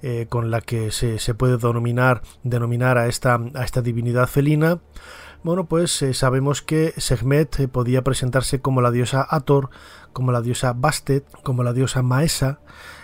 eh, 0.02 0.28
con 0.30 0.52
la 0.52 0.62
que 0.62 0.92
se, 0.92 1.34
puede 1.34 1.58
denominar, 1.58 2.22
denominar 2.44 2.98
a, 2.98 3.08
esta, 3.08 3.40
a 3.54 3.64
esta 3.64 3.82
divinidad 3.82 4.28
felina, 4.28 4.80
bueno, 5.46 5.66
pues 5.66 6.02
eh, 6.02 6.16
sabemos 6.16 6.64
que 6.64 6.96
Sehmet 6.98 7.70
podía 7.70 8.04
presentarse 8.04 8.62
como 8.62 8.82
la 8.82 8.90
diosa 8.90 9.28
Ator, 9.30 9.70
como 10.12 10.32
la 10.32 10.42
diosa 10.42 10.74
Bastet, 10.74 11.24
como 11.44 11.64
la 11.64 11.74
diosa 11.74 12.02
Maesa, 12.02 12.60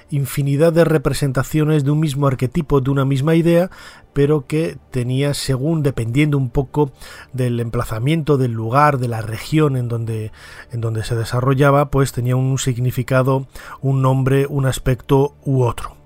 infinidad 0.09 0.73
de 0.73 0.83
representaciones 0.83 1.83
de 1.83 1.91
un 1.91 1.99
mismo 1.99 2.27
arquetipo, 2.27 2.81
de 2.81 2.91
una 2.91 3.05
misma 3.05 3.35
idea, 3.35 3.69
pero 4.13 4.45
que 4.45 4.77
tenía 4.91 5.33
según 5.33 5.83
dependiendo 5.83 6.37
un 6.37 6.49
poco 6.49 6.91
del 7.33 7.59
emplazamiento, 7.59 8.37
del 8.37 8.51
lugar, 8.51 8.97
de 8.97 9.07
la 9.07 9.21
región 9.21 9.77
en 9.77 9.87
donde, 9.87 10.31
en 10.71 10.81
donde 10.81 11.03
se 11.03 11.15
desarrollaba, 11.15 11.89
pues 11.89 12.11
tenía 12.11 12.35
un 12.35 12.57
significado, 12.57 13.47
un 13.81 14.01
nombre, 14.01 14.47
un 14.47 14.65
aspecto 14.65 15.33
u 15.45 15.63
otro. 15.63 16.00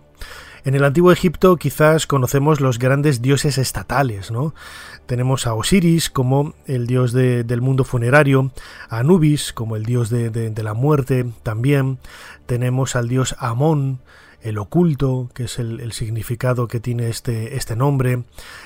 En 0.65 0.73
el 0.73 0.83
antiguo 0.83 1.11
Egipto 1.11 1.57
quizás 1.57 2.07
conocemos 2.07 2.59
los 2.59 2.79
grandes 2.79 3.21
dioses 3.21 3.59
estatales, 3.59 4.31
¿no? 4.31 4.55
Tenemos 5.05 5.45
a 5.45 5.53
Osiris 5.53 6.09
como 6.09 6.55
el 6.65 6.87
dios 6.87 7.13
del 7.13 7.61
mundo 7.61 7.83
funerario, 7.83 8.51
a 8.89 8.97
Anubis 8.97 9.53
como 9.53 9.75
el 9.75 9.85
dios 9.85 10.09
de, 10.09 10.51
la 10.63 10.73
muerte 10.73 11.31
también, 11.43 11.99
tenemos 12.47 12.95
al 12.95 13.07
dios 13.07 13.35
Amón, 13.37 13.99
el 14.41 14.57
oculto, 14.57 15.29
que 15.35 15.43
es 15.43 15.59
el, 15.59 15.91
significado 15.91 16.67
que 16.67 16.79
tiene 16.79 17.09
este, 17.09 17.57
este, 17.57 17.75
nombre, 17.75 18.23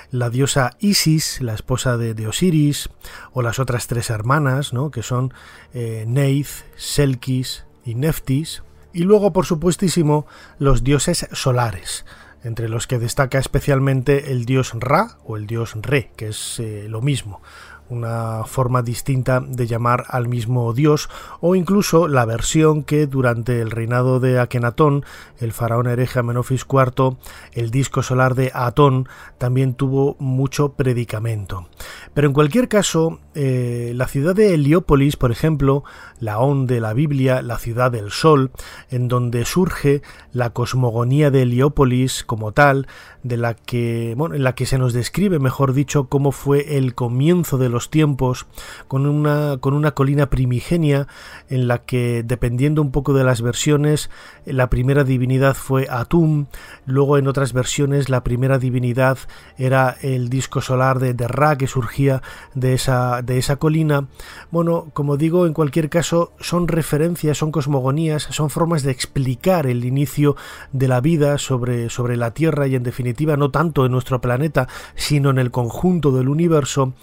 la 0.09 0.29
diosa 0.29 0.77
Isis, 0.79 1.41
la 1.41 1.53
esposa 1.53 1.97
de, 1.97 2.27
Osiris, 2.27 2.89
o 3.33 3.41
las 3.41 3.59
otras 3.59 3.87
tres 3.87 4.09
hermanas, 4.09 4.71
¿no? 4.71 4.89
que 4.89 5.03
son 5.03 5.33
eh, 5.73 6.05
Neith, 6.07 6.63
Selkis 6.77 7.65
y 7.83 7.95
Neftis, 7.95 8.63
y 8.99 9.03
luego, 9.03 9.31
por 9.31 9.45
supuestísimo, 9.45 10.27
los 10.57 10.83
dioses 10.83 11.25
solares, 11.31 12.03
entre 12.43 12.67
los 12.67 12.85
que 12.85 12.99
destaca 12.99 13.39
especialmente 13.39 14.33
el 14.33 14.43
dios 14.43 14.73
Ra 14.77 15.19
o 15.23 15.37
el 15.37 15.47
dios 15.47 15.73
Re, 15.81 16.11
que 16.17 16.27
es 16.27 16.59
eh, 16.59 16.87
lo 16.89 17.01
mismo 17.01 17.41
una 17.89 18.43
forma 18.45 18.81
distinta 18.81 19.41
de 19.41 19.67
llamar 19.67 20.05
al 20.09 20.27
mismo 20.27 20.73
dios, 20.73 21.09
o 21.41 21.55
incluso 21.55 22.07
la 22.07 22.25
versión 22.25 22.83
que 22.83 23.07
durante 23.07 23.61
el 23.61 23.71
reinado 23.71 24.19
de 24.19 24.39
Akenatón, 24.39 25.05
el 25.39 25.51
faraón 25.51 25.87
hereje 25.87 26.19
Amenofis 26.19 26.65
IV, 26.69 27.17
el 27.53 27.71
disco 27.71 28.03
solar 28.03 28.35
de 28.35 28.51
Atón 28.53 29.07
también 29.37 29.73
tuvo 29.73 30.15
mucho 30.19 30.73
predicamento. 30.73 31.67
Pero 32.13 32.27
en 32.27 32.33
cualquier 32.33 32.67
caso, 32.67 33.19
eh, 33.35 33.93
la 33.95 34.07
ciudad 34.07 34.35
de 34.35 34.53
Heliópolis, 34.53 35.15
por 35.15 35.31
ejemplo, 35.31 35.83
la 36.19 36.39
On 36.39 36.67
de 36.67 36.79
la 36.79 36.93
Biblia, 36.93 37.41
la 37.41 37.57
ciudad 37.57 37.91
del 37.91 38.11
Sol, 38.11 38.51
en 38.89 39.07
donde 39.07 39.45
surge 39.45 40.01
la 40.33 40.51
cosmogonía 40.51 41.31
de 41.31 41.43
Heliópolis 41.43 42.23
como 42.23 42.51
tal, 42.51 42.87
de 43.23 43.37
la 43.37 43.53
que, 43.53 44.13
bueno, 44.17 44.35
en 44.35 44.43
la 44.43 44.55
que 44.55 44.65
se 44.65 44.77
nos 44.77 44.93
describe, 44.93 45.39
mejor 45.39 45.73
dicho, 45.73 46.07
cómo 46.07 46.31
fue 46.31 46.77
el 46.77 46.95
comienzo 46.95 47.57
de 47.57 47.69
los 47.69 47.78
tiempos, 47.87 48.47
con 48.89 49.05
una, 49.05 49.57
con 49.61 49.73
una 49.73 49.91
colina 49.91 50.29
primigenia 50.29 51.07
en 51.47 51.69
la 51.69 51.79
que, 51.85 52.23
dependiendo 52.23 52.81
un 52.81 52.91
poco 52.91 53.13
de 53.13 53.23
las 53.23 53.41
versiones, 53.41 54.09
la 54.45 54.69
primera 54.69 55.05
divinidad 55.05 55.55
fue 55.55 55.87
Atum, 55.89 56.47
luego 56.85 57.17
en 57.17 57.27
otras 57.27 57.53
versiones 57.53 58.09
la 58.09 58.23
primera 58.23 58.59
divinidad 58.59 59.17
era 59.57 59.95
el 60.01 60.29
disco 60.29 60.61
solar 60.61 60.99
de, 60.99 61.13
de 61.13 61.27
Ra 61.27 61.57
que 61.57 61.67
surgía 61.67 62.21
de 62.55 62.73
esa, 62.73 63.21
de 63.21 63.37
esa 63.37 63.55
colina. 63.55 64.07
Bueno, 64.51 64.87
como 64.93 65.15
digo, 65.15 65.45
en 65.45 65.53
cualquier 65.53 65.89
caso, 65.89 66.33
son 66.39 66.67
referencias, 66.67 67.37
son 67.37 67.51
cosmogonías, 67.51 68.23
son 68.23 68.49
formas 68.49 68.83
de 68.83 68.91
explicar 68.91 69.67
el 69.67 69.85
inicio 69.85 70.35
de 70.71 70.87
la 70.87 71.01
vida 71.01 71.37
sobre, 71.37 71.89
sobre 71.89 72.17
la 72.17 72.33
Tierra 72.33 72.67
y 72.67 72.75
en 72.75 72.83
definitiva 72.83 73.37
no 73.37 73.51
tanto 73.51 73.85
en 73.85 73.91
nuestro 73.91 74.21
planeta, 74.21 74.67
sino 74.95 75.29
en 75.29 75.37
el 75.37 75.51
conjunto 75.51 76.11
del 76.11 76.29
universo, 76.29 76.93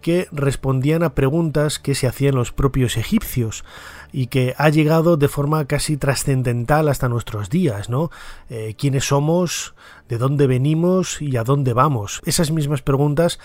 que 0.00 0.28
respondían 0.32 1.02
a 1.02 1.14
preguntas 1.14 1.78
que 1.78 1.94
se 1.94 2.06
hacían 2.06 2.34
los 2.34 2.52
propios 2.52 2.96
egipcios 2.96 3.64
y 4.12 4.26
que 4.26 4.54
ha 4.58 4.68
llegado 4.68 5.16
de 5.16 5.28
forma 5.28 5.64
casi 5.66 5.96
trascendental 5.96 6.88
hasta 6.88 7.08
nuestros 7.08 7.50
días, 7.50 7.88
¿no? 7.88 8.10
Eh, 8.48 8.74
¿Quiénes 8.76 9.04
somos? 9.04 9.74
¿De 10.08 10.18
dónde 10.18 10.46
venimos? 10.46 11.22
¿Y 11.22 11.36
a 11.36 11.44
dónde 11.44 11.72
vamos? 11.72 12.20
Esas 12.24 12.50
mismas 12.50 12.82
preguntas 12.82 13.38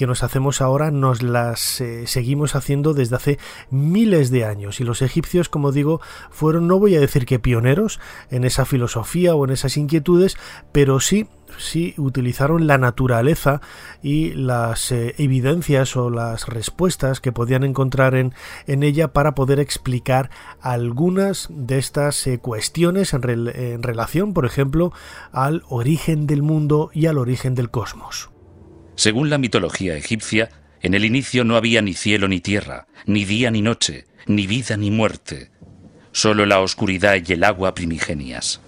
que 0.00 0.06
nos 0.06 0.22
hacemos 0.22 0.62
ahora 0.62 0.90
nos 0.90 1.22
las 1.22 1.80
eh, 1.82 2.06
seguimos 2.06 2.54
haciendo 2.54 2.94
desde 2.94 3.16
hace 3.16 3.38
miles 3.70 4.30
de 4.30 4.46
años 4.46 4.80
y 4.80 4.84
los 4.84 5.02
egipcios 5.02 5.50
como 5.50 5.72
digo 5.72 6.00
fueron 6.30 6.66
no 6.68 6.78
voy 6.78 6.96
a 6.96 7.00
decir 7.00 7.26
que 7.26 7.38
pioneros 7.38 8.00
en 8.30 8.44
esa 8.44 8.64
filosofía 8.64 9.34
o 9.34 9.44
en 9.44 9.50
esas 9.50 9.76
inquietudes 9.76 10.38
pero 10.72 11.00
sí 11.00 11.28
sí 11.58 11.94
utilizaron 11.96 12.66
la 12.66 12.78
naturaleza 12.78 13.60
y 14.02 14.32
las 14.32 14.92
eh, 14.92 15.14
evidencias 15.18 15.96
o 15.96 16.10
las 16.10 16.48
respuestas 16.48 17.20
que 17.20 17.32
podían 17.32 17.64
encontrar 17.64 18.14
en, 18.14 18.34
en, 18.66 18.82
ella 18.82 19.12
para 19.12 19.34
poder 19.34 19.60
explicar 19.60 20.30
algunas 20.60 21.48
de 21.50 21.78
estas 21.78 22.26
eh, 22.26 22.38
cuestiones 22.38 23.14
en, 23.14 23.22
en 23.28 23.82
relación, 23.82 24.34
por 24.34 24.46
ejemplo, 24.46 24.92
al 25.32 25.62
origen 25.68 26.26
del 26.26 26.42
mundo 26.42 26.90
y 26.92 27.06
al 27.06 27.18
origen 27.18 27.54
del 27.54 27.70
cosmos. 27.70 28.30
Según 28.94 29.30
la 29.30 29.38
mitología 29.38 29.96
egipcia, 29.96 30.50
en 30.82 30.94
el 30.94 31.04
inicio 31.04 31.44
no 31.44 31.56
había 31.56 31.82
ni 31.82 31.94
cielo 31.94 32.28
ni 32.28 32.40
tierra, 32.40 32.86
ni 33.06 33.24
día 33.24 33.50
ni 33.50 33.62
noche, 33.62 34.06
ni 34.26 34.46
vida 34.46 34.76
ni 34.76 34.90
muerte, 34.90 35.50
solo 36.12 36.46
la 36.46 36.60
oscuridad 36.60 37.16
y 37.26 37.32
el 37.32 37.44
agua 37.44 37.74
primigenias. 37.74 38.60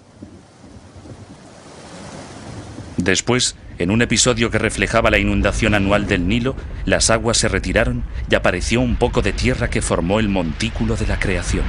Después, 3.02 3.56
en 3.78 3.90
un 3.90 4.00
episodio 4.00 4.48
que 4.53 4.61
reflejaba 4.61 5.11
la 5.11 5.18
inundación 5.18 5.74
anual 5.74 6.07
del 6.07 6.29
Nilo, 6.29 6.55
las 6.85 7.11
aguas 7.11 7.37
se 7.37 7.48
retiraron 7.48 8.05
y 8.31 8.37
apareció 8.37 8.81
un 8.81 8.94
poco 8.94 9.22
de 9.22 9.33
tierra 9.33 9.68
que 9.68 9.83
formó 9.83 10.20
el 10.20 10.29
montículo 10.29 10.94
de 10.94 11.09
la 11.09 11.18
creación. 11.18 11.64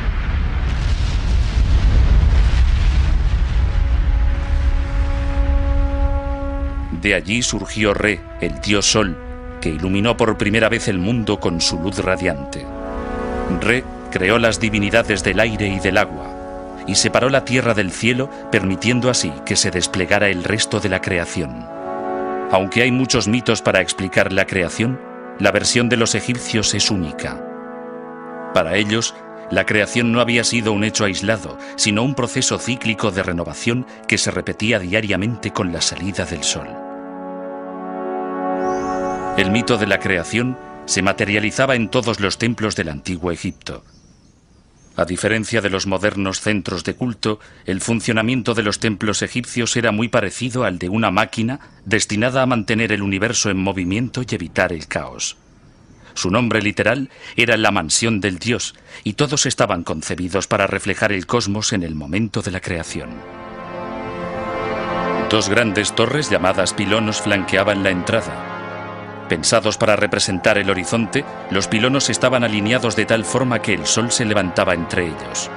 De 7.01 7.15
allí 7.15 7.41
surgió 7.41 7.95
Re, 7.95 8.21
el 8.39 8.62
dios 8.62 8.86
Sol, 8.86 9.17
que 9.60 9.69
iluminó 9.69 10.15
por 10.15 10.38
primera 10.38 10.69
vez 10.69 10.88
el 10.88 10.99
mundo 10.99 11.39
con 11.39 11.62
su 11.62 11.79
luz 11.79 11.97
radiante. 11.97 12.63
Re 13.60 13.84
creó 14.12 14.38
las 14.38 14.60
divinidades 14.60 15.23
del 15.23 15.39
aire 15.39 15.67
y 15.67 15.79
del 15.79 15.97
agua, 15.97 16.32
y 16.87 16.95
separó 16.95 17.29
la 17.29 17.45
tierra 17.45 17.73
del 17.73 17.91
cielo, 17.91 18.29
permitiendo 18.51 19.09
así 19.09 19.31
que 19.45 19.55
se 19.55 19.71
desplegara 19.71 20.29
el 20.29 20.43
resto 20.43 20.79
de 20.79 20.89
la 20.89 21.01
creación. 21.01 21.67
Aunque 22.51 22.83
hay 22.83 22.91
muchos 22.91 23.27
mitos 23.27 23.61
para 23.61 23.81
explicar 23.81 24.31
la 24.31 24.45
creación, 24.45 24.99
la 25.39 25.51
versión 25.51 25.89
de 25.89 25.97
los 25.97 26.15
egipcios 26.15 26.73
es 26.73 26.91
única. 26.91 27.41
Para 28.53 28.75
ellos, 28.75 29.15
la 29.49 29.65
creación 29.65 30.11
no 30.11 30.21
había 30.21 30.43
sido 30.43 30.71
un 30.71 30.83
hecho 30.83 31.05
aislado, 31.05 31.57
sino 31.75 32.03
un 32.03 32.15
proceso 32.15 32.59
cíclico 32.59 33.11
de 33.11 33.23
renovación 33.23 33.85
que 34.07 34.17
se 34.17 34.31
repetía 34.31 34.79
diariamente 34.79 35.51
con 35.51 35.71
la 35.73 35.81
salida 35.81 36.25
del 36.25 36.43
sol. 36.43 36.67
El 39.37 39.49
mito 39.49 39.77
de 39.77 39.87
la 39.87 39.99
creación 39.99 40.57
se 40.85 41.01
materializaba 41.01 41.75
en 41.75 41.89
todos 41.89 42.19
los 42.19 42.37
templos 42.37 42.75
del 42.75 42.89
antiguo 42.89 43.31
Egipto. 43.31 43.83
A 44.95 45.06
diferencia 45.06 45.60
de 45.62 45.71
los 45.71 45.88
modernos 45.88 46.39
centros 46.39 46.84
de 46.84 46.93
culto, 46.93 47.39
el 47.65 47.82
funcionamiento 47.82 48.53
de 48.53 48.62
los 48.62 48.79
templos 48.79 49.23
egipcios 49.23 49.75
era 49.75 49.91
muy 49.91 50.08
parecido 50.08 50.65
al 50.65 50.77
de 50.77 50.89
una 50.89 51.10
máquina 51.10 51.60
destinada 51.84 52.43
a 52.43 52.45
mantener 52.45 52.91
el 52.91 53.01
universo 53.01 53.49
en 53.49 53.58
movimiento 53.58 54.21
y 54.21 54.36
evitar 54.36 54.71
el 54.71 54.88
caos. 54.88 55.38
Su 56.13 56.29
nombre 56.29 56.62
literal 56.62 57.10
era 57.36 57.58
la 57.58 57.71
mansión 57.71 58.21
del 58.21 58.38
dios, 58.38 58.75
y 59.03 59.13
todos 59.13 59.47
estaban 59.47 59.84
concebidos 59.84 60.45
para 60.45 60.67
reflejar 60.67 61.12
el 61.12 61.25
cosmos 61.25 61.73
en 61.73 61.82
el 61.82 61.95
momento 61.95 62.43
de 62.43 62.51
la 62.51 62.62
creación. 62.62 63.10
Dos 65.32 65.49
grandes 65.49 65.95
torres 65.95 66.29
llamadas 66.29 66.75
pilonos 66.75 67.19
flanqueaban 67.19 67.82
la 67.82 67.89
entrada, 67.89 68.52
Pensados 69.33 69.79
para 69.79 69.95
representar 69.95 70.59
el 70.59 70.69
horizonte, 70.69 71.25
los 71.49 71.67
pilonos 71.67 72.11
estaban 72.11 72.43
alineados 72.43 72.95
de 72.95 73.07
tal 73.07 73.25
forma 73.25 73.63
que 73.63 73.73
el 73.73 73.87
sol 73.87 74.11
se 74.11 74.25
levantaba 74.25 74.75
entre 74.75 75.07
ellos. 75.07 75.49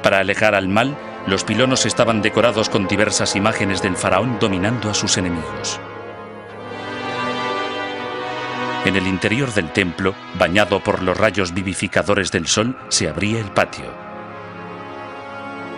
Para 0.00 0.20
alejar 0.20 0.54
al 0.54 0.68
mal, 0.68 0.96
los 1.26 1.42
pilonos 1.42 1.86
estaban 1.86 2.22
decorados 2.22 2.68
con 2.68 2.86
diversas 2.86 3.34
imágenes 3.34 3.82
del 3.82 3.96
faraón 3.96 4.38
dominando 4.38 4.88
a 4.88 4.94
sus 4.94 5.18
enemigos. 5.18 5.80
En 8.84 8.94
el 8.94 9.08
interior 9.08 9.52
del 9.52 9.72
templo, 9.72 10.14
bañado 10.38 10.78
por 10.84 11.02
los 11.02 11.18
rayos 11.18 11.52
vivificadores 11.52 12.30
del 12.30 12.46
sol, 12.46 12.78
se 12.90 13.08
abría 13.08 13.40
el 13.40 13.50
patio. 13.50 13.92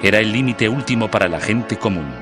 Era 0.03 0.19
el 0.19 0.31
límite 0.31 0.69
último 0.69 1.11
para 1.11 1.29
la 1.29 1.41
gente 1.41 1.79
común. 1.79 2.13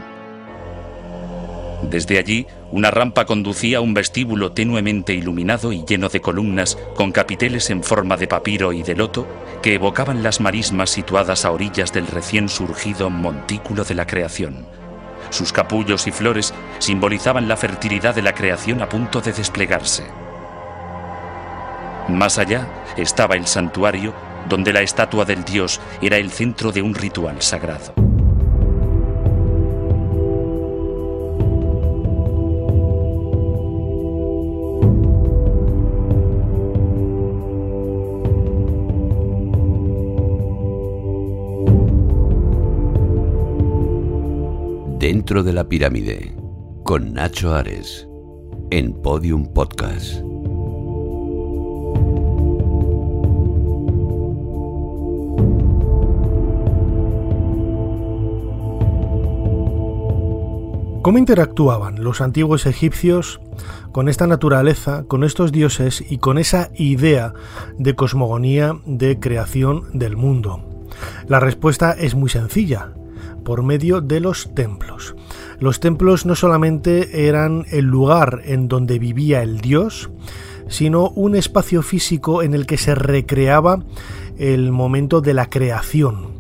Desde 1.83 2.21
allí, 2.21 2.47
una 2.73 2.91
rampa 2.91 3.27
conducía 3.27 3.79
a 3.79 3.81
un 3.83 3.93
vestíbulo 3.93 4.53
tenuemente 4.53 5.13
iluminado 5.13 5.73
y 5.73 5.85
lleno 5.85 6.09
de 6.09 6.23
columnas 6.23 6.79
con 6.97 7.13
capiteles 7.13 7.69
en 7.69 7.85
forma 7.85 8.17
de 8.17 8.27
papiro 8.27 8.73
y 8.73 8.83
de 8.83 8.97
loto 8.97 9.27
que 9.63 9.75
evocaban 9.75 10.23
las 10.23 10.41
marismas 10.41 10.89
situadas 10.89 11.45
a 11.45 11.53
orillas 11.53 11.93
del 11.93 12.07
recién 12.07 12.49
surgido 12.49 13.11
montículo 13.11 13.85
de 13.85 13.95
la 13.95 14.07
creación. 14.07 14.67
Sus 15.29 15.53
capullos 15.53 16.07
y 16.07 16.13
flores 16.13 16.55
simbolizaban 16.79 17.47
la 17.47 17.59
fertilidad 17.59 18.15
de 18.15 18.23
la 18.23 18.35
creación 18.35 18.81
a 18.81 18.89
punto 18.89 19.21
de 19.21 19.33
desplegarse. 19.33 20.05
Más 22.09 22.39
allá 22.39 22.67
estaba 22.97 23.37
el 23.37 23.47
santuario, 23.47 24.15
donde 24.49 24.73
la 24.73 24.81
estatua 24.81 25.27
del 25.27 25.45
dios 25.45 25.79
era 26.01 26.17
el 26.17 26.31
centro 26.31 26.73
de 26.73 26.81
un 26.81 26.95
ritual 26.95 27.41
sagrado. 27.43 28.12
Dentro 45.15 45.43
de 45.43 45.53
la 45.53 45.69
pirámide, 45.69 46.35
con 46.85 47.13
Nacho 47.13 47.55
Ares, 47.55 48.09
en 48.71 48.95
Podium 48.95 49.45
Podcast. 49.53 50.15
¿Cómo 61.03 61.19
interactuaban 61.19 62.03
los 62.03 62.23
antiguos 62.23 62.65
egipcios 62.65 63.39
con 63.93 64.09
esta 64.09 64.27
naturaleza, 64.27 65.05
con 65.09 65.25
estos 65.25 65.53
dioses 65.53 66.03
y 66.11 66.17
con 66.17 66.39
esa 66.39 66.71
idea 66.75 67.35
de 67.77 67.95
cosmogonía 67.95 68.81
de 68.87 69.21
creación 69.21 69.91
del 69.93 70.17
mundo? 70.17 70.87
La 71.29 71.39
respuesta 71.39 71.93
es 71.93 72.15
muy 72.15 72.31
sencilla, 72.31 72.95
por 73.45 73.63
medio 73.63 74.01
de 74.01 74.21
los 74.21 74.55
templos. 74.55 75.15
Los 75.59 75.81
templos 75.81 76.27
no 76.27 76.35
solamente 76.35 77.29
eran 77.29 77.65
el 77.71 77.85
lugar 77.85 78.43
en 78.45 78.69
donde 78.69 78.99
vivía 78.99 79.43
el 79.43 79.61
dios, 79.61 80.11
sino 80.69 81.11
un 81.11 81.37
espacio 81.37 81.83
físico 81.83 82.43
en 82.43 82.55
el 82.55 82.67
que 82.67 82.79
se 82.79 82.95
recreaba 82.95 83.85
el 84.39 84.73
momento 84.73 85.21
de 85.21 85.35
la 85.35 85.51
creación, 85.51 86.32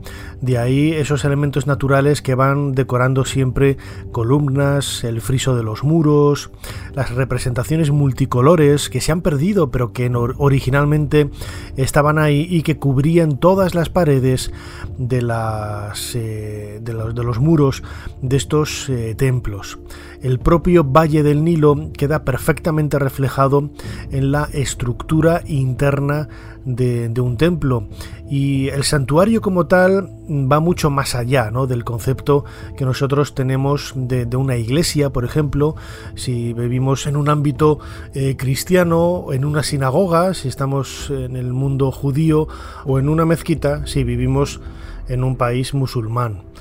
de 0.42 0.58
ahí 0.58 0.92
esos 0.92 1.24
elementos 1.24 1.66
naturales 1.66 2.20
que 2.20 2.34
van 2.34 2.72
decorando 2.72 3.24
siempre 3.24 3.78
columnas, 4.10 5.04
el 5.04 5.20
friso 5.20 5.56
de 5.56 5.62
los 5.62 5.84
muros, 5.84 6.50
las 6.94 7.12
representaciones 7.12 7.90
multicolores 7.90 8.90
que 8.90 9.00
se 9.00 9.12
han 9.12 9.22
perdido 9.22 9.70
pero 9.70 9.92
que 9.92 10.10
originalmente 10.14 11.30
estaban 11.76 12.18
ahí 12.18 12.46
y 12.50 12.62
que 12.62 12.76
cubrían 12.76 13.38
todas 13.38 13.74
las 13.74 13.88
paredes 13.88 14.52
de, 14.98 15.22
las, 15.22 16.14
eh, 16.16 16.80
de, 16.82 16.92
los, 16.92 17.38
muros 17.38 17.82
de 18.20 18.36
estos 18.36 18.88
eh, 18.88 19.14
templos. 19.16 19.78
El 20.22 20.38
propio 20.38 20.84
Valle 20.84 21.24
del 21.24 21.42
Nilo 21.42 21.90
queda 21.96 22.24
perfectamente 22.24 22.98
reflejado 22.98 23.70
en 24.12 24.30
la 24.30 24.48
estructura 24.52 25.42
interna 25.46 26.28
de, 26.64 27.12
un 27.20 27.36
templo 27.36 27.88
y 28.30 28.68
el 28.68 28.84
santuario 28.84 29.40
como 29.40 29.66
tal 29.66 30.08
va 30.30 30.60
mucho 30.60 30.90
más 30.90 31.16
allá 31.16 31.50
¿no? 31.50 31.66
del 31.66 31.82
concepto 31.82 32.44
que 32.76 32.84
nosotros 32.84 33.34
tenemos 33.34 33.94
de, 33.96 34.24
una 34.36 34.56
iglesia, 34.56 35.10
por 35.10 35.24
ejemplo, 35.24 35.74
si 36.14 36.52
vivimos 36.52 37.08
en 37.08 37.16
un 37.16 37.28
ámbito 37.28 37.80
eh, 38.14 38.36
cristiano, 38.36 39.26
en 39.32 39.44
una 39.44 39.64
sinagoga, 39.64 40.34
si 40.34 40.46
estamos 40.46 41.10
en 41.10 41.34
el 41.34 41.52
mundo 41.52 41.90
judío 41.90 42.46
o 42.84 43.00
en 43.00 43.08
una 43.08 43.26
mezquita, 43.26 43.86
si 43.88 44.04
vivimos 44.04 44.60
en 45.08 45.24
un 45.24 45.36
país 45.36 45.74
musulmán. 45.74 46.51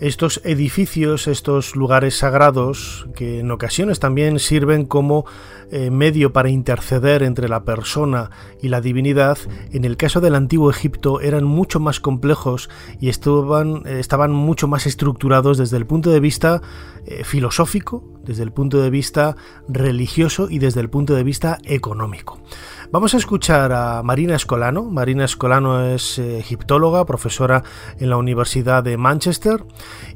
Estos 0.00 0.40
edificios, 0.44 1.26
estos 1.26 1.74
lugares 1.74 2.16
sagrados, 2.16 3.08
que 3.16 3.40
en 3.40 3.50
ocasiones 3.50 3.98
también 3.98 4.38
sirven 4.38 4.84
como 4.84 5.26
eh, 5.72 5.90
medio 5.90 6.32
para 6.32 6.50
interceder 6.50 7.24
entre 7.24 7.48
la 7.48 7.64
persona 7.64 8.30
y 8.62 8.68
la 8.68 8.80
divinidad, 8.80 9.38
en 9.72 9.84
el 9.84 9.96
caso 9.96 10.20
del 10.20 10.36
antiguo 10.36 10.70
Egipto 10.70 11.20
eran 11.20 11.42
mucho 11.42 11.80
más 11.80 11.98
complejos 11.98 12.70
y 13.00 13.08
estaban, 13.08 13.82
estaban 13.86 14.30
mucho 14.30 14.68
más 14.68 14.86
estructurados 14.86 15.58
desde 15.58 15.76
el 15.76 15.86
punto 15.86 16.10
de 16.10 16.20
vista 16.20 16.62
eh, 17.04 17.24
filosófico, 17.24 18.04
desde 18.22 18.44
el 18.44 18.52
punto 18.52 18.80
de 18.80 18.90
vista 18.90 19.36
religioso 19.68 20.48
y 20.48 20.60
desde 20.60 20.80
el 20.80 20.90
punto 20.90 21.14
de 21.14 21.24
vista 21.24 21.58
económico. 21.64 22.38
Vamos 22.90 23.12
a 23.12 23.18
escuchar 23.18 23.70
a 23.72 24.02
Marina 24.02 24.34
Escolano. 24.34 24.84
Marina 24.84 25.26
Escolano 25.26 25.84
es 25.84 26.18
eh, 26.18 26.38
egiptóloga, 26.38 27.04
profesora 27.04 27.62
en 28.00 28.08
la 28.08 28.16
Universidad 28.16 28.82
de 28.82 28.96
Manchester 28.96 29.62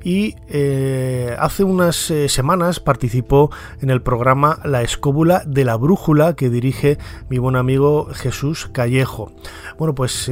y 0.03 0.37
eh, 0.49 1.37
hace 1.39 1.65
unas 1.65 2.11
eh, 2.11 2.29
semanas 2.29 2.81
participó 2.81 3.51
en 3.81 3.91
el 3.91 4.03
programa 4.03 4.59
La 4.65 4.83
Escóbula 4.83 5.43
de 5.47 5.65
la 5.65 5.77
Brújula 5.77 6.35
que 6.35 6.51
dirige 6.51 6.99
mi 7.29 7.39
buen 7.39 7.57
amigo 7.57 8.09
Jesús 8.13 8.69
Callejo. 8.73 9.33
Bueno, 9.79 9.95
pues 9.95 10.31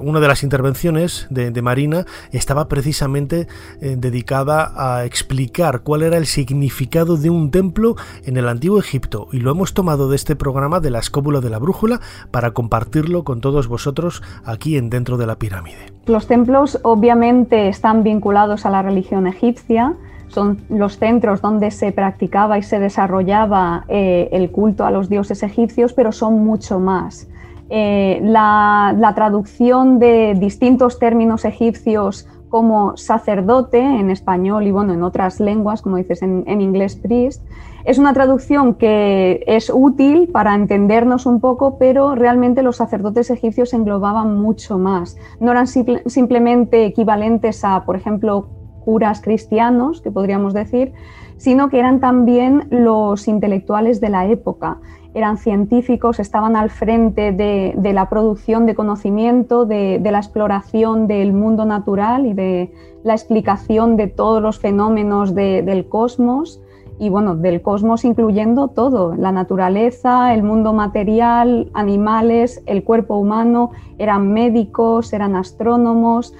una 0.00 0.18
de 0.18 0.28
las 0.28 0.42
intervenciones 0.42 1.26
de, 1.30 1.62
Marina 1.62 2.04
estaba 2.32 2.66
precisamente 2.66 3.46
dedicada 3.80 4.72
a 4.74 5.04
explicar 5.04 5.82
cuál 5.82 6.02
era 6.02 6.16
el 6.16 6.26
significado 6.26 7.16
de 7.16 7.30
un 7.30 7.50
templo 7.50 7.94
en 8.24 8.36
el 8.36 8.48
antiguo 8.48 8.80
Egipto 8.80 9.28
y 9.30 9.38
lo 9.38 9.52
hemos 9.52 9.74
tomado 9.74 10.08
de 10.08 10.16
este 10.16 10.34
programa 10.34 10.80
de 10.80 10.90
La 10.90 10.98
Escóbula 10.98 11.40
de 11.40 11.50
la 11.50 11.58
brújula 11.58 12.00
para 12.30 12.52
compartirlo 12.52 13.24
con 13.24 13.40
todos 13.40 13.68
vosotros 13.68 14.22
aquí 14.44 14.76
en 14.76 14.90
Dentro 14.90 15.16
de 15.16 15.26
la 15.26 15.36
Pirámide. 15.36 15.92
Los 16.06 16.26
templos 16.26 16.80
obviamente 16.82 17.68
están 17.68 18.02
vinculados 18.02 18.66
a 18.66 18.70
la 18.70 18.82
religión 18.92 19.26
egipcia, 19.26 19.94
son 20.28 20.58
los 20.68 20.98
centros 20.98 21.40
donde 21.40 21.70
se 21.70 21.92
practicaba 21.92 22.58
y 22.58 22.62
se 22.62 22.78
desarrollaba 22.78 23.84
eh, 23.88 24.28
el 24.32 24.50
culto 24.50 24.84
a 24.84 24.90
los 24.90 25.08
dioses 25.08 25.42
egipcios, 25.42 25.92
pero 25.92 26.12
son 26.12 26.44
mucho 26.44 26.78
más. 26.78 27.28
Eh, 27.68 28.20
la, 28.22 29.12
traducción 29.14 29.98
de 29.98 30.34
distintos 30.38 30.98
términos 30.98 31.44
egipcios 31.44 32.26
como 32.48 32.96
sacerdote 32.98 33.78
en 33.78 34.10
español 34.10 34.66
y 34.66 34.70
bueno, 34.70 34.92
en 34.92 35.02
otras 35.02 35.40
lenguas, 35.40 35.80
como 35.80 35.96
dices 35.96 36.22
en, 36.22 36.44
en 36.46 36.60
inglés 36.60 36.96
priest, 36.96 37.42
es 37.84 37.98
una 37.98 38.12
traducción 38.12 38.74
que 38.74 39.42
es 39.46 39.70
útil 39.74 40.28
para 40.28 40.54
entendernos 40.54 41.26
un 41.26 41.40
poco, 41.40 41.78
pero 41.78 42.14
realmente 42.14 42.62
los 42.62 42.76
sacerdotes 42.76 43.30
egipcios 43.30 43.72
englobaban 43.72 44.40
mucho 44.40 44.78
más. 44.78 45.16
No 45.40 45.50
eran 45.50 45.66
simplemente 45.66 46.84
equivalentes 46.84 47.64
a, 47.64 47.84
por 47.84 47.96
ejemplo, 47.96 48.48
curas 48.84 49.20
cristianos, 49.20 50.00
que 50.00 50.10
podríamos 50.10 50.54
decir, 50.54 50.92
sino 51.36 51.68
que 51.68 51.78
eran 51.78 52.00
también 52.00 52.68
los 52.70 53.26
intelectuales 53.26 54.00
de 54.00 54.08
la 54.10 54.26
época. 54.26 54.78
Eran 55.14 55.36
científicos, 55.38 56.20
estaban 56.20 56.56
al 56.56 56.70
frente 56.70 57.32
de, 57.32 57.92
la 57.92 58.08
producción 58.08 58.64
de 58.64 58.74
conocimiento, 58.74 59.66
de, 59.66 60.00
la 60.02 60.18
exploración 60.18 61.06
del 61.06 61.32
mundo 61.32 61.64
natural 61.64 62.26
y 62.26 62.32
de 62.32 62.72
la 63.02 63.14
explicación 63.14 63.96
de 63.96 64.06
todos 64.06 64.40
los 64.40 64.58
fenómenos 64.58 65.34
del 65.34 65.88
cosmos 65.88 66.60
y 67.02 67.08
bueno, 67.08 67.34
del 67.34 67.62
cosmos 67.62 68.04
incluyendo 68.04 68.68
todo, 68.68 69.16
la 69.16 69.32
naturaleza, 69.32 70.32
el 70.34 70.44
mundo 70.44 70.72
material, 70.72 71.68
animales, 71.74 72.62
el 72.66 72.84
cuerpo 72.84 73.16
humano, 73.16 73.72
eran 73.98 74.32
médicos, 74.32 75.12
eran 75.12 75.34
astrónomos. 75.34 76.32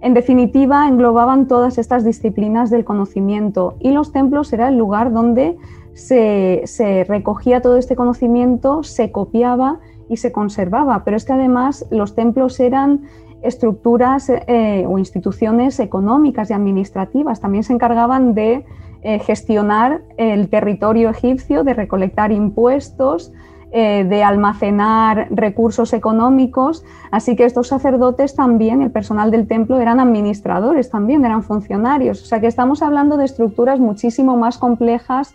En 0.00 0.14
definitiva, 0.14 0.88
englobaban 0.88 1.48
todas 1.48 1.78
estas 1.78 2.04
disciplinas 2.04 2.70
del 2.70 2.84
conocimiento 2.84 3.76
y 3.80 3.92
los 3.92 4.12
templos 4.12 4.52
era 4.52 4.68
el 4.68 4.76
lugar 4.76 5.12
donde 5.12 5.56
se, 5.94 7.04
recogía 7.08 7.62
todo 7.62 7.76
este 7.76 7.96
conocimiento, 7.96 8.82
se 8.82 9.10
copiaba 9.10 9.80
y 10.08 10.18
se 10.18 10.32
conservaba. 10.32 11.02
Pero 11.04 11.16
es 11.16 11.24
que 11.24 11.32
además 11.32 11.86
los 11.90 12.14
templos 12.14 12.60
eran 12.60 13.02
estructuras 13.42 14.28
eh, 14.28 14.84
o 14.86 14.98
instituciones 14.98 15.80
económicas 15.80 16.50
y 16.50 16.52
administrativas. 16.52 17.40
También 17.40 17.64
se 17.64 17.72
encargaban 17.72 18.34
de 18.34 18.64
eh, 19.02 19.18
gestionar 19.20 20.02
el 20.18 20.48
territorio 20.48 21.10
egipcio, 21.10 21.64
de 21.64 21.74
recolectar 21.74 22.32
impuestos, 22.32 23.32
eh, 23.78 24.04
de 24.04 24.24
almacenar 24.24 25.28
recursos 25.28 25.92
económicos. 25.92 26.82
Así 27.10 27.36
que 27.36 27.44
estos 27.44 27.68
sacerdotes 27.68 28.34
también, 28.34 28.80
el 28.80 28.90
personal 28.90 29.30
del 29.30 29.46
templo, 29.46 29.78
eran 29.78 30.00
administradores 30.00 30.88
también, 30.88 31.26
eran 31.26 31.42
funcionarios. 31.42 32.22
O 32.22 32.24
sea 32.24 32.40
que 32.40 32.46
estamos 32.46 32.80
hablando 32.80 33.18
de 33.18 33.26
estructuras 33.26 33.78
muchísimo 33.78 34.38
más 34.38 34.56
complejas 34.56 35.34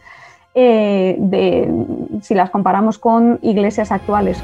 eh, 0.56 1.17
de, 1.19 1.71
si 2.23 2.34
las 2.34 2.49
comparamos 2.49 2.97
con 2.97 3.38
iglesias 3.43 3.91
actuales. 3.91 4.41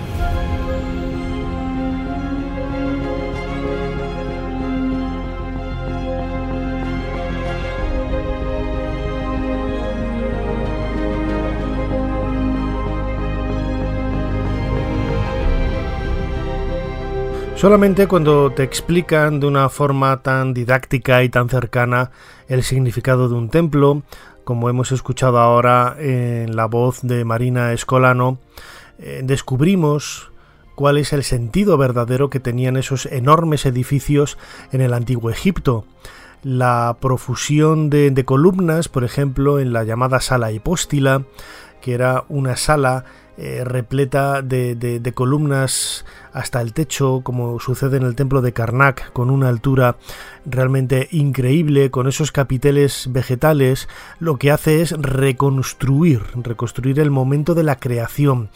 Solamente 17.57 18.05
cuando 18.05 18.51
te 18.51 18.61
explican 18.61 19.39
de 19.39 19.47
una 19.47 19.67
forma 19.69 20.21
tan 20.21 20.53
didáctica 20.53 21.23
y 21.23 21.29
tan 21.29 21.49
cercana 21.49 22.11
el 22.47 22.61
significado 22.61 23.29
de 23.29 23.33
un 23.33 23.49
templo, 23.49 24.03
como 24.43 24.69
hemos 24.69 24.91
escuchado 24.91 25.39
ahora 25.39 25.95
en 25.97 26.55
la 26.55 26.67
voz 26.67 26.99
de 27.01 27.25
Marina 27.25 27.73
Escolano, 27.73 28.37
eh, 28.99 29.21
descubrimos 29.23 30.31
cuál 30.75 30.99
es 30.99 31.13
el 31.13 31.23
sentido 31.23 31.79
verdadero 31.79 32.29
que 32.29 32.39
tenían 32.39 32.77
esos 32.77 33.07
enormes 33.07 33.65
edificios 33.65 34.37
en 34.71 34.81
el 34.81 34.93
antiguo 34.93 35.31
Egipto. 35.31 35.83
La 36.43 36.97
profusión 37.01 37.89
de, 37.89 38.23
columnas, 38.23 38.87
por 38.87 39.03
ejemplo, 39.03 39.59
en 39.59 39.73
la 39.73 39.83
llamada 39.83 40.21
sala 40.21 40.51
hipóstila, 40.51 41.23
que 41.81 41.95
era 41.95 42.23
una 42.29 42.55
sala 42.55 43.05
eh, 43.39 43.63
repleta 43.63 44.43
de, 44.43 45.11
columnas 45.15 46.05
hasta 46.37 46.61
el 46.61 46.73
techo, 46.73 47.21
como 47.23 47.59
sucede 47.59 47.97
en 47.97 48.03
el 48.03 48.15
templo 48.15 48.43
de 48.43 48.53
Karnak, 48.53 49.11
con 49.11 49.31
una 49.31 49.49
altura 49.49 49.97
realmente 50.45 51.07
increíble, 51.11 51.89
con 51.89 52.07
esos 52.07 52.31
capiteles 52.31 53.07
vegetales, 53.11 53.89
lo 54.19 54.37
que 54.37 54.51
hace 54.51 54.81
es 54.81 54.91
reconstruir, 54.91 56.21
reconstruir 56.35 56.99
el 56.99 57.09
momento 57.09 57.55
de 57.55 57.63
la 57.63 57.77
creación, 57.77 58.49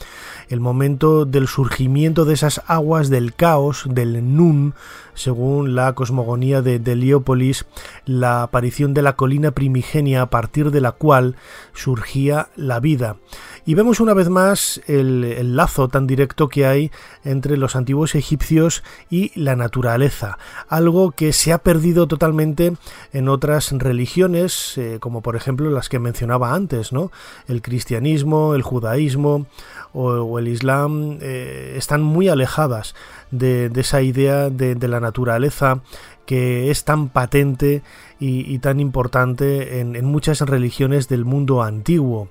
el 0.50 0.60
momento 0.60 1.26
del 1.26 1.48
surgimiento 1.48 2.24
de 2.24 2.36
esas 2.36 2.62
aguas 2.68 3.10
del 3.10 3.34
caos, 3.34 3.86
del 3.90 4.36
Nun, 4.36 4.76
según 5.14 5.76
la 5.76 5.94
cosmogonía 5.94 6.62
de, 6.62 6.76
Heliópolis, 6.76 7.66
la 8.06 8.44
aparición 8.44 8.94
de 8.94 9.02
la 9.02 9.16
colina 9.16 9.52
primigenia 9.52 10.22
a 10.22 10.30
partir 10.30 10.72
de 10.72 10.82
la 10.82 10.92
cual 10.92 11.36
surgía 11.74 12.50
la 12.56 12.80
vida. 12.80 13.18
Y 13.66 13.76
vemos 13.76 14.00
una 14.00 14.14
vez 14.14 14.30
más 14.30 14.82
el, 14.88 15.56
lazo 15.56 15.88
tan 15.88 16.08
directo 16.08 16.50
que 16.50 16.66
hay 16.66 16.92
entre 17.24 17.58
los 17.58 17.71
antiguos 17.76 18.16
egipcios 18.16 18.84
y 19.10 19.32
la 19.40 19.56
naturaleza, 19.56 20.38
algo 20.68 21.12
que 21.12 21.34
se 21.34 21.54
ha 21.54 21.60
perdido 21.60 22.08
totalmente 22.08 22.74
en 23.14 23.30
otras 23.30 23.72
religiones, 23.72 24.78
eh, 24.78 24.98
como 25.00 25.22
por 25.22 25.36
ejemplo 25.36 25.70
las 25.70 25.90
que 25.90 26.00
mencionaba 26.00 26.54
antes, 26.54 26.92
¿no? 26.92 27.12
El 27.48 27.62
cristianismo, 27.62 28.56
el 28.56 28.62
judaísmo 28.62 29.46
o, 29.94 30.40
el 30.40 30.48
islam 30.48 31.18
eh, 31.22 31.74
están 31.78 32.02
muy 32.02 32.30
alejadas 32.30 32.96
de, 33.32 33.72
esa 33.76 34.02
idea 34.02 34.50
de, 34.50 34.76
la 34.88 35.00
naturaleza 35.00 35.82
que 36.26 36.72
es 36.72 36.86
tan 36.86 37.10
patente 37.10 37.82
y, 38.20 38.60
tan 38.60 38.80
importante 38.80 39.80
en 39.80 40.06
muchas 40.06 40.42
religiones 40.42 41.10
del 41.10 41.26
mundo 41.26 41.64
antiguo. 41.64 42.30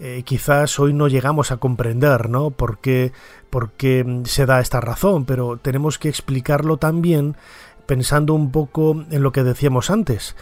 Eh, 0.00 0.22
quizás 0.24 0.78
hoy 0.78 0.92
no 0.92 1.08
llegamos 1.08 1.50
a 1.50 1.56
comprender, 1.56 2.28
¿no? 2.30 2.50
Por 2.50 2.78
qué, 2.78 3.12
por 3.50 3.72
qué 3.72 4.22
se 4.24 4.46
da 4.46 4.60
esta 4.60 4.80
razón, 4.80 5.24
pero 5.24 5.56
tenemos 5.56 5.98
que 5.98 6.08
explicarlo 6.08 6.76
también 6.76 7.36
pensando 7.86 8.34
un 8.34 8.52
poco 8.52 9.04
en 9.10 9.22
lo 9.22 9.32
que 9.32 9.42
decíamos 9.42 9.90
antes. 9.90 10.36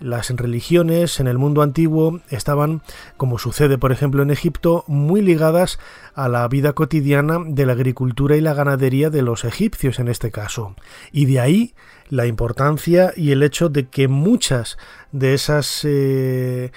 Las 0.00 0.30
religiones 0.30 1.20
en 1.20 1.28
el 1.28 1.38
mundo 1.38 1.62
antiguo 1.62 2.20
estaban, 2.28 2.82
como 3.16 3.38
sucede 3.38 3.78
por 3.78 3.92
ejemplo 3.92 4.22
en 4.22 4.30
Egipto, 4.30 4.84
muy 4.88 5.20
ligadas 5.20 5.78
a 6.14 6.28
la 6.28 6.48
vida 6.48 6.72
cotidiana 6.72 7.38
de 7.46 7.66
la 7.66 7.74
agricultura 7.74 8.36
y 8.36 8.40
la 8.40 8.54
ganadería 8.54 9.10
de 9.10 9.22
los 9.22 9.44
egipcios 9.44 10.00
en 10.00 10.08
este 10.08 10.32
caso. 10.32 10.74
Y 11.12 11.26
de 11.26 11.38
ahí 11.38 11.74
la 12.08 12.26
importancia 12.26 13.12
y 13.16 13.32
el 13.32 13.42
hecho 13.42 13.68
de 13.68 13.88
que 13.88 14.08
muchas 14.08 14.78
de 15.12 15.34
esas 15.34 15.80
eh, 15.84 16.72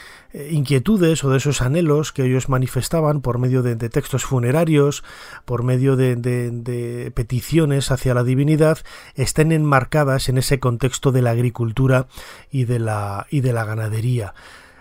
inquietudes 0.49 1.23
o 1.23 1.29
de 1.29 1.37
esos 1.37 1.61
anhelos 1.61 2.11
que 2.11 2.25
ellos 2.25 2.49
manifestaban 2.49 3.21
por 3.21 3.37
medio 3.37 3.63
de, 3.63 3.75
textos 3.75 4.25
funerarios, 4.25 5.03
por 5.45 5.63
medio 5.63 5.95
de, 5.95 6.15
de, 6.15 7.11
peticiones 7.11 7.91
hacia 7.91 8.13
la 8.13 8.23
divinidad, 8.23 8.79
estén 9.15 9.51
enmarcadas 9.51 10.29
en 10.29 10.37
ese 10.37 10.59
contexto 10.59 11.11
de 11.11 11.21
la 11.21 11.31
agricultura 11.31 12.07
y 12.51 12.65
de 12.65 12.79
la, 12.79 13.27
y 13.29 13.41
de 13.41 13.53
la 13.53 13.65
ganadería. 13.65 14.33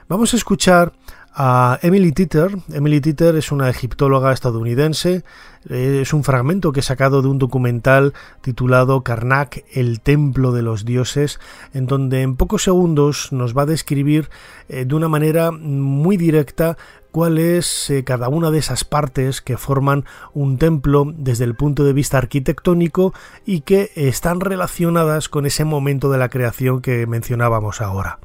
Vamos 0.09 0.35
a 0.35 0.37
escuchar 0.37 0.92
a 1.35 1.79
Emily 1.83 2.12
Titter. 2.12 2.57
Emily 2.73 3.01
Titter 3.01 3.35
es 3.37 3.51
una 3.51 3.68
egiptóloga 3.68 4.33
estadounidense. 4.33 5.25
Es 5.68 6.12
un 6.12 6.25
fragmento 6.25 6.73
que 6.73 6.81
he 6.81 6.83
sacado 6.83 7.23
de 7.23 7.29
un 7.29 7.38
documental 7.38 8.12
titulado 8.42 9.03
Karnak, 9.03 9.64
el 9.73 10.01
templo 10.01 10.53
de 10.53 10.62
los 10.62 10.85
dioses, 10.85 11.40
en 11.73 11.87
donde 11.87 12.23
en 12.23 12.37
pocos 12.37 12.62
segundos 12.62 13.33
nos 13.33 13.57
va 13.57 13.62
a 13.62 13.66
describir 13.66 14.29
eh, 14.68 14.85
de 14.85 14.94
una 14.94 15.09
manera 15.09 15.51
muy 15.51 16.16
directa 16.16 16.77
cuál 17.14 17.38
es 17.38 17.90
eh, 17.90 18.03
cada 18.03 18.29
una 18.29 18.50
de 18.50 18.59
esas 18.59 18.83
partes 18.83 19.40
que 19.40 19.57
forman 19.57 20.05
un 20.33 20.59
templo 20.59 21.05
desde 21.16 21.44
el 21.44 21.55
punto 21.55 21.85
de 21.85 21.92
vista 21.92 22.18
arquitectónico 22.18 23.14
y 23.46 23.61
que 23.61 23.92
están 23.94 24.40
relacionadas 24.40 25.29
con 25.29 25.46
ese 25.46 25.64
momento 25.64 26.11
de 26.11 26.18
la 26.18 26.29
creación 26.29 26.83
que 26.83 27.07
mencionábamos 27.07 27.81
ahora. 27.81 28.18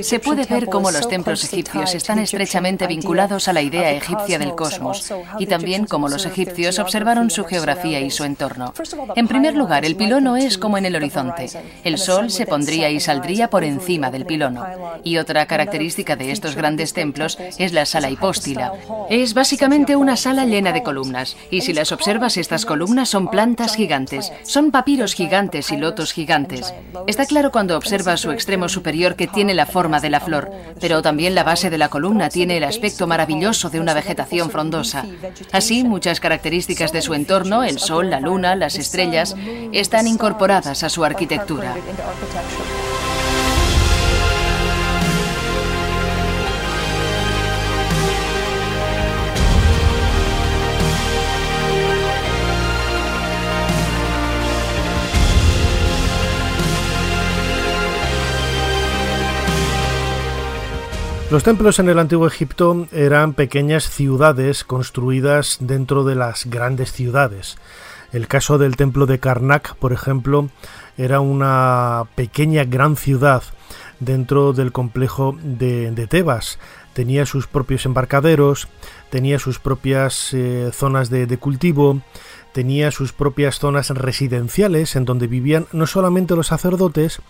Se 0.00 0.18
puede 0.18 0.44
ver 0.46 0.66
cómo 0.66 0.90
los 0.90 1.08
templos 1.08 1.44
egipcios 1.44 1.94
están 1.94 2.18
estrechamente 2.18 2.88
vinculados 2.88 3.46
a 3.46 3.52
la 3.52 3.62
idea 3.62 3.92
egipcia 3.92 4.36
del 4.36 4.56
cosmos 4.56 5.12
y 5.38 5.46
también 5.46 5.86
cómo 5.86 6.08
los 6.08 6.26
egipcios 6.26 6.80
observaron 6.80 7.30
su 7.30 7.44
geografía 7.44 8.00
y 8.00 8.10
su 8.10 8.24
entorno. 8.24 8.74
En 9.14 9.28
primer 9.28 9.54
lugar, 9.54 9.84
el 9.84 9.94
pilono 9.94 10.36
es 10.36 10.58
como 10.58 10.76
en 10.76 10.86
el 10.86 10.96
horizonte. 10.96 11.48
El 11.84 11.98
sol 11.98 12.30
se 12.30 12.46
pondría 12.46 12.90
y 12.90 12.98
saldría 12.98 13.48
por 13.48 13.62
encima 13.62 14.10
del 14.10 14.26
pilono. 14.26 14.66
Y 15.04 15.18
otra 15.18 15.46
característica 15.46 16.16
de 16.16 16.32
estos 16.32 16.56
grandes 16.56 16.92
templos 16.92 17.25
es 17.58 17.72
la 17.72 17.86
sala 17.86 18.10
hipóstila. 18.10 18.72
Es 19.10 19.34
básicamente 19.34 19.96
una 19.96 20.16
sala 20.16 20.44
llena 20.44 20.72
de 20.72 20.82
columnas 20.82 21.36
y 21.50 21.62
si 21.62 21.72
las 21.72 21.92
observas 21.92 22.36
estas 22.36 22.64
columnas 22.64 23.08
son 23.08 23.28
plantas 23.28 23.74
gigantes, 23.74 24.32
son 24.44 24.70
papiros 24.70 25.14
gigantes 25.14 25.70
y 25.72 25.76
lotos 25.76 26.12
gigantes. 26.12 26.74
Está 27.06 27.26
claro 27.26 27.50
cuando 27.52 27.76
observas 27.76 28.20
su 28.20 28.30
extremo 28.30 28.68
superior 28.68 29.16
que 29.16 29.26
tiene 29.26 29.54
la 29.54 29.66
forma 29.66 30.00
de 30.00 30.10
la 30.10 30.20
flor, 30.20 30.50
pero 30.80 31.02
también 31.02 31.34
la 31.34 31.44
base 31.44 31.70
de 31.70 31.78
la 31.78 31.88
columna 31.88 32.28
tiene 32.28 32.56
el 32.56 32.64
aspecto 32.64 33.06
maravilloso 33.06 33.70
de 33.70 33.80
una 33.80 33.94
vegetación 33.94 34.50
frondosa. 34.50 35.04
Así, 35.52 35.84
muchas 35.84 36.20
características 36.20 36.92
de 36.92 37.02
su 37.02 37.14
entorno, 37.14 37.64
el 37.64 37.78
sol, 37.78 38.10
la 38.10 38.20
luna, 38.20 38.56
las 38.56 38.76
estrellas, 38.76 39.34
están 39.72 40.06
incorporadas 40.06 40.82
a 40.82 40.88
su 40.88 41.04
arquitectura. 41.04 41.74
Los 61.28 61.42
templos 61.42 61.80
en 61.80 61.88
el 61.88 61.98
antiguo 61.98 62.28
Egipto 62.28 62.86
eran 62.92 63.34
pequeñas 63.34 63.90
ciudades 63.90 64.62
construidas 64.62 65.58
dentro 65.58 66.04
de 66.04 66.14
las 66.14 66.46
grandes 66.46 66.92
ciudades. 66.92 67.56
El 68.12 68.28
caso 68.28 68.58
del 68.58 68.76
templo 68.76 69.06
de 69.06 69.18
Karnak, 69.18 69.74
por 69.74 69.92
ejemplo, 69.92 70.48
era 70.96 71.18
una 71.18 72.04
pequeña 72.14 72.62
gran 72.62 72.96
ciudad 72.96 73.42
dentro 73.98 74.52
del 74.52 74.70
complejo 74.70 75.36
de, 75.42 76.06
Tebas. 76.08 76.60
Tenía 76.92 77.26
sus 77.26 77.48
propios 77.48 77.86
embarcaderos, 77.86 78.68
tenía 79.10 79.40
sus 79.40 79.58
propias 79.58 80.32
eh, 80.32 80.70
zonas 80.72 81.10
de 81.10 81.38
cultivo, 81.38 82.02
tenía 82.56 82.90
sus 82.90 83.12
propias 83.12 83.58
zonas 83.58 83.90
residenciales 83.90 84.96
en 84.96 85.04
donde 85.04 85.26
vivían 85.26 85.66
no 85.72 85.86
solamente 85.86 86.34
los 86.36 86.46
sacerdotes, 86.46 87.20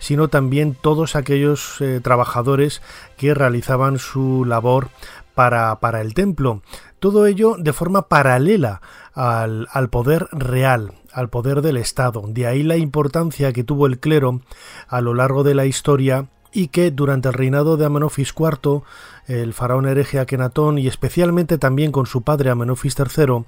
sino 0.00 0.26
también 0.26 0.74
todos 0.74 1.14
aquellos 1.14 1.80
eh, 1.80 2.00
trabajadores 2.02 2.82
que 3.16 3.32
realizaban 3.32 4.00
su 4.00 4.44
labor 4.44 4.88
para, 5.36 5.78
para, 5.78 6.00
el 6.00 6.14
templo. 6.14 6.62
Todo 6.98 7.26
ello 7.26 7.54
de 7.60 7.72
forma 7.72 8.08
paralela 8.08 8.82
al, 9.14 9.68
al 9.70 9.88
poder 9.88 10.26
real, 10.32 10.94
al 11.12 11.28
poder 11.28 11.62
del 11.62 11.76
Estado. 11.76 12.24
De 12.26 12.48
ahí 12.48 12.64
la 12.64 12.76
importancia 12.76 13.52
que 13.52 13.62
tuvo 13.62 13.86
el 13.86 14.00
clero 14.00 14.40
a 14.88 15.00
lo 15.00 15.14
largo 15.14 15.44
de 15.44 15.54
la 15.54 15.64
historia 15.64 16.26
y 16.52 16.68
que 16.68 16.90
durante 16.90 17.28
el 17.28 17.34
reinado 17.34 17.76
de 17.76 17.86
Amenofis 17.86 18.34
IV, 18.38 18.82
el 19.26 19.54
faraón 19.54 19.86
hereje 19.86 20.18
Akenatón 20.18 20.78
y 20.78 20.86
especialmente 20.86 21.56
también 21.56 21.92
con 21.92 22.06
su 22.06 22.22
padre 22.22 22.50
Amenofis 22.50 22.96
III, 22.98 23.44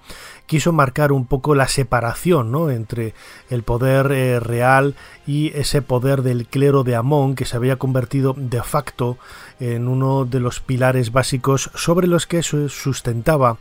quiso 0.46 0.72
marcar 0.72 1.12
un 1.12 1.26
poco 1.26 1.54
la 1.54 1.68
separación 1.68 2.50
¿no? 2.50 2.70
entre 2.70 3.14
el 3.50 3.62
poder 3.62 4.10
eh, 4.12 4.40
real 4.40 4.94
y 5.26 5.48
ese 5.54 5.82
poder 5.82 6.22
del 6.22 6.46
clero 6.46 6.84
de 6.84 6.96
Amón 6.96 7.34
que 7.34 7.44
se 7.44 7.56
había 7.56 7.76
convertido 7.76 8.34
de 8.36 8.62
facto 8.62 9.18
en 9.60 9.88
uno 9.88 10.24
de 10.24 10.40
los 10.40 10.60
pilares 10.60 11.12
básicos 11.12 11.70
sobre 11.74 12.06
los 12.06 12.26
que 12.26 12.42
se 12.42 12.68
sustentaba 12.68 13.58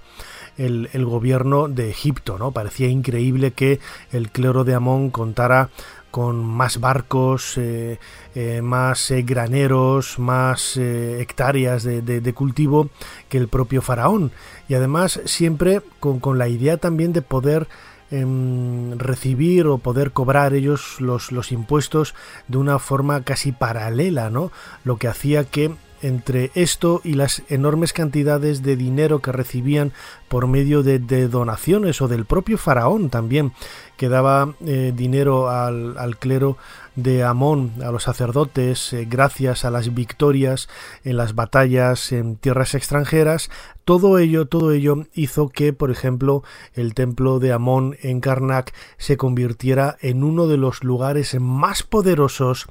el, 0.57 0.89
el, 0.93 1.05
gobierno 1.05 1.67
de 1.67 1.89
Egipto. 1.89 2.37
¿no? 2.37 2.51
Parecía 2.51 2.87
increíble 2.87 3.51
que 3.51 3.79
el 4.11 4.29
clero 4.29 4.63
de 4.63 4.75
Amón 4.75 5.09
contara 5.09 5.69
con 6.13 6.45
más 6.45 6.79
barcos, 6.79 7.57
eh, 7.57 7.97
eh, 8.35 8.61
más 8.61 9.09
eh, 9.09 9.23
graneros, 9.23 10.19
más 10.19 10.77
hectáreas 10.77 11.81
de, 11.81 12.33
cultivo 12.35 12.89
que 13.29 13.39
el 13.39 13.47
propio 13.47 13.81
faraón. 13.81 14.31
Y 14.67 14.75
además 14.75 15.21
siempre 15.25 15.81
con, 15.99 16.19
con 16.19 16.37
la 16.37 16.47
idea 16.47 16.77
también 16.77 17.13
de 17.13 17.23
poder 17.23 17.67
em, 18.11 18.95
recibir 18.99 19.65
o 19.65 19.79
poder 19.79 20.11
cobrar 20.11 20.53
ellos 20.53 21.01
los, 21.01 21.31
los 21.31 21.51
impuestos 21.51 22.13
de 22.47 22.59
una 22.59 22.77
forma 22.77 23.23
casi 23.23 23.51
paralela, 23.51 24.29
¿no? 24.29 24.51
Lo 24.83 24.97
que 24.97 25.07
hacía 25.07 25.45
que 25.45 25.73
entre 26.03 26.51
esto 26.53 27.01
y 27.03 27.13
las 27.13 27.41
enormes 27.49 27.93
cantidades 27.93 28.61
de 28.61 28.75
dinero 28.75 29.19
que 29.19 29.31
recibían 29.31 29.93
por 30.27 30.47
medio 30.47 30.83
de, 30.83 30.99
donaciones 31.27 32.01
o 32.01 32.07
del 32.07 32.25
propio 32.25 32.57
faraón 32.57 33.09
también 33.09 33.53
que 33.97 34.09
daba 34.09 34.53
eh, 34.65 34.91
dinero 34.95 35.49
al, 35.49 36.17
clero 36.19 36.57
de 36.95 37.23
Amón 37.23 37.73
a 37.83 37.91
los 37.91 38.03
sacerdotes 38.03 38.93
eh, 38.93 39.07
gracias 39.09 39.65
a 39.65 39.71
las 39.71 39.93
victorias 39.93 40.69
en 41.03 41.17
las 41.17 41.35
batallas 41.35 42.11
en 42.11 42.35
tierras 42.35 42.75
extranjeras, 42.75 43.49
todo 43.85 44.17
ello, 44.17 44.45
todo 44.45 44.71
ello 44.71 45.05
hizo 45.13 45.49
que, 45.49 45.73
por 45.73 45.91
ejemplo, 45.91 46.43
el 46.73 46.93
templo 46.93 47.39
de 47.39 47.51
Amón 47.51 47.97
en 48.01 48.21
Karnak 48.21 48.73
se 48.97 49.17
convirtiera 49.17 49.97
en 50.01 50.23
uno 50.23 50.47
de 50.47 50.57
los 50.57 50.83
lugares 50.83 51.39
más 51.39 51.83
poderosos 51.83 52.67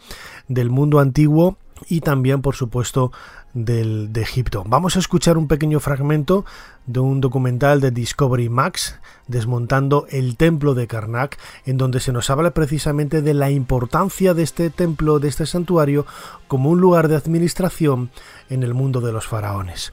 del 0.49 0.71
mundo 0.71 1.01
antiguo 1.01 1.59
y 1.89 2.01
también, 2.01 2.43
por 2.43 2.55
supuesto, 2.55 3.13
del, 3.55 4.13
de 4.13 4.23
Egipto. 4.23 4.65
Vamos 4.67 4.97
a 4.97 4.99
escuchar 4.99 5.37
un 5.37 5.49
pequeño 5.49 5.81
fragmento 5.81 6.45
de 6.87 7.01
un 7.01 7.21
documental 7.21 7.81
de 7.81 7.91
Discovery 7.91 8.49
Max 8.49 8.99
desmontando 9.29 10.07
el 10.11 10.37
templo 10.37 10.75
de 10.75 10.87
Karnak, 10.87 11.39
en 11.67 11.77
donde 11.77 12.01
se 12.01 12.13
nos 12.13 12.31
habla 12.31 12.53
precisamente 12.53 13.23
de 13.23 13.35
la 13.35 13.51
importancia 13.51 14.35
de 14.35 14.43
este 14.43 14.71
templo, 14.71 15.19
de 15.19 15.29
este 15.29 15.47
santuario, 15.47 16.07
como 16.49 16.71
un 16.71 16.81
lugar 16.81 17.09
de 17.09 17.17
administración 17.17 18.11
en 18.49 18.63
el 18.63 18.75
mundo 18.75 19.01
de 19.01 19.13
los 19.13 19.27
faraones. 19.27 19.93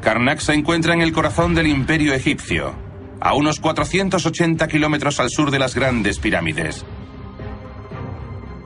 Karnak 0.00 0.40
se 0.40 0.54
encuentra 0.54 0.94
en 0.94 1.02
el 1.02 1.12
corazón 1.12 1.54
del 1.54 1.66
imperio 1.66 2.14
egipcio, 2.14 2.74
a 3.20 3.34
unos 3.34 3.60
480 3.60 4.66
kilómetros 4.68 5.20
al 5.20 5.30
sur 5.30 5.50
de 5.50 5.58
las 5.58 5.74
grandes 5.74 6.18
pirámides. 6.18 6.84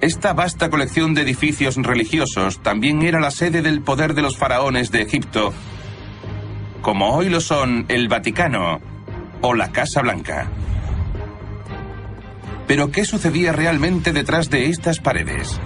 Esta 0.04 0.34
vasta 0.34 0.68
colección 0.68 1.14
de 1.14 1.22
edificios 1.22 1.76
religiosos 1.76 2.62
también 2.62 3.00
era 3.00 3.20
la 3.20 3.30
sede 3.30 3.62
del 3.62 3.80
poder 3.80 4.12
de 4.12 4.20
los 4.20 4.36
faraones 4.36 4.90
de 4.90 5.00
Egipto, 5.00 5.54
como 6.82 7.16
hoy 7.16 7.30
lo 7.30 7.40
son 7.40 7.86
el 7.88 8.08
Vaticano 8.08 8.82
o 9.40 9.54
la 9.54 9.72
Casa 9.72 10.02
Blanca. 10.02 10.50
Pero 12.66 12.90
¿qué 12.90 13.06
sucedía 13.06 13.52
realmente 13.52 14.12
detrás 14.12 14.50
de 14.50 14.68
estas 14.68 15.00
paredes? 15.00 15.58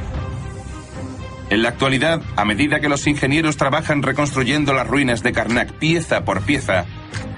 En 1.51 1.65
la 1.65 1.71
actualidad, 1.71 2.23
a 2.37 2.45
medida 2.45 2.79
que 2.79 2.89
los 2.89 3.09
ingenieros 3.09 3.57
trabajan 3.57 4.05
reconstruyendo 4.05 4.73
las 4.73 4.87
ruinas 4.87 5.25
de 5.25 5.33
Karnak 5.33 5.73
pieza 5.73 6.25
por 6.25 6.43
pieza, 6.43 6.85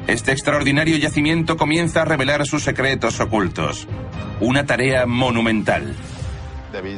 este 0.07 0.33
extraordinario 0.33 0.99
yacimiento 0.99 1.57
comienza 1.57 2.03
a 2.03 2.05
revelar 2.05 2.45
sus 2.45 2.63
secretos 2.63 3.21
ocultos. 3.21 3.89
Una 4.39 4.67
tarea 4.67 5.07
monumental. 5.07 5.97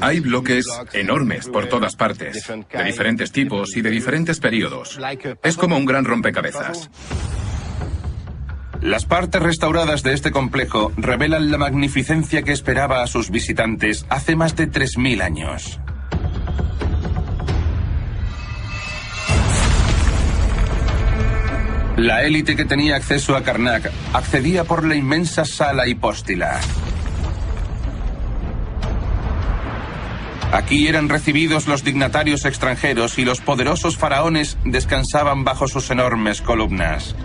Hay 0.01 0.21
bloques 0.21 0.67
enormes 0.93 1.49
por 1.49 1.67
todas 1.67 1.97
partes, 1.97 2.47
de 2.47 2.85
diferentes 2.85 3.33
tipos 3.33 3.77
y 3.77 3.83
de 3.83 3.91
diferentes 3.91 4.41
periodos. 4.41 4.99
Es 5.43 5.57
como 5.57 5.77
un 5.77 5.85
gran 5.85 6.05
rompecabezas. 6.05 6.91
Las 8.81 9.05
partes 9.05 9.41
restauradas 9.41 10.03
de 10.03 10.13
este 10.13 10.33
complejo 10.33 10.93
revelan 10.97 11.53
la 11.53 11.59
magnificencia 11.59 12.43
que 12.43 12.51
esperaba 12.51 13.03
a 13.03 13.07
sus 13.07 13.31
visitantes 13.31 14.05
hace 14.09 14.35
más 14.35 14.57
de 14.57 14.69
3.000 14.69 15.23
años. 15.23 15.81
La 21.97 22.25
élite 22.25 22.57
que 22.57 22.65
tenía 22.65 22.97
acceso 22.97 23.37
a 23.37 23.45
Karnak 23.45 23.89
accedía 24.13 24.65
por 24.65 24.85
la 24.85 24.97
inmensa 24.97 25.45
sala 25.45 25.87
hipóstila. 25.87 26.59
Aquí 30.53 30.87
eran 30.87 31.09
recibidos 31.09 31.67
los 31.67 31.83
dignatarios 31.83 32.45
extranjeros 32.45 33.19
y 33.19 33.25
los 33.25 33.41
poderosos 33.41 33.97
faraones 33.97 34.59
descansaban 34.67 35.45
bajo 35.45 35.67
sus 35.67 35.91
enormes 35.91 36.43
columnas. 36.43 37.17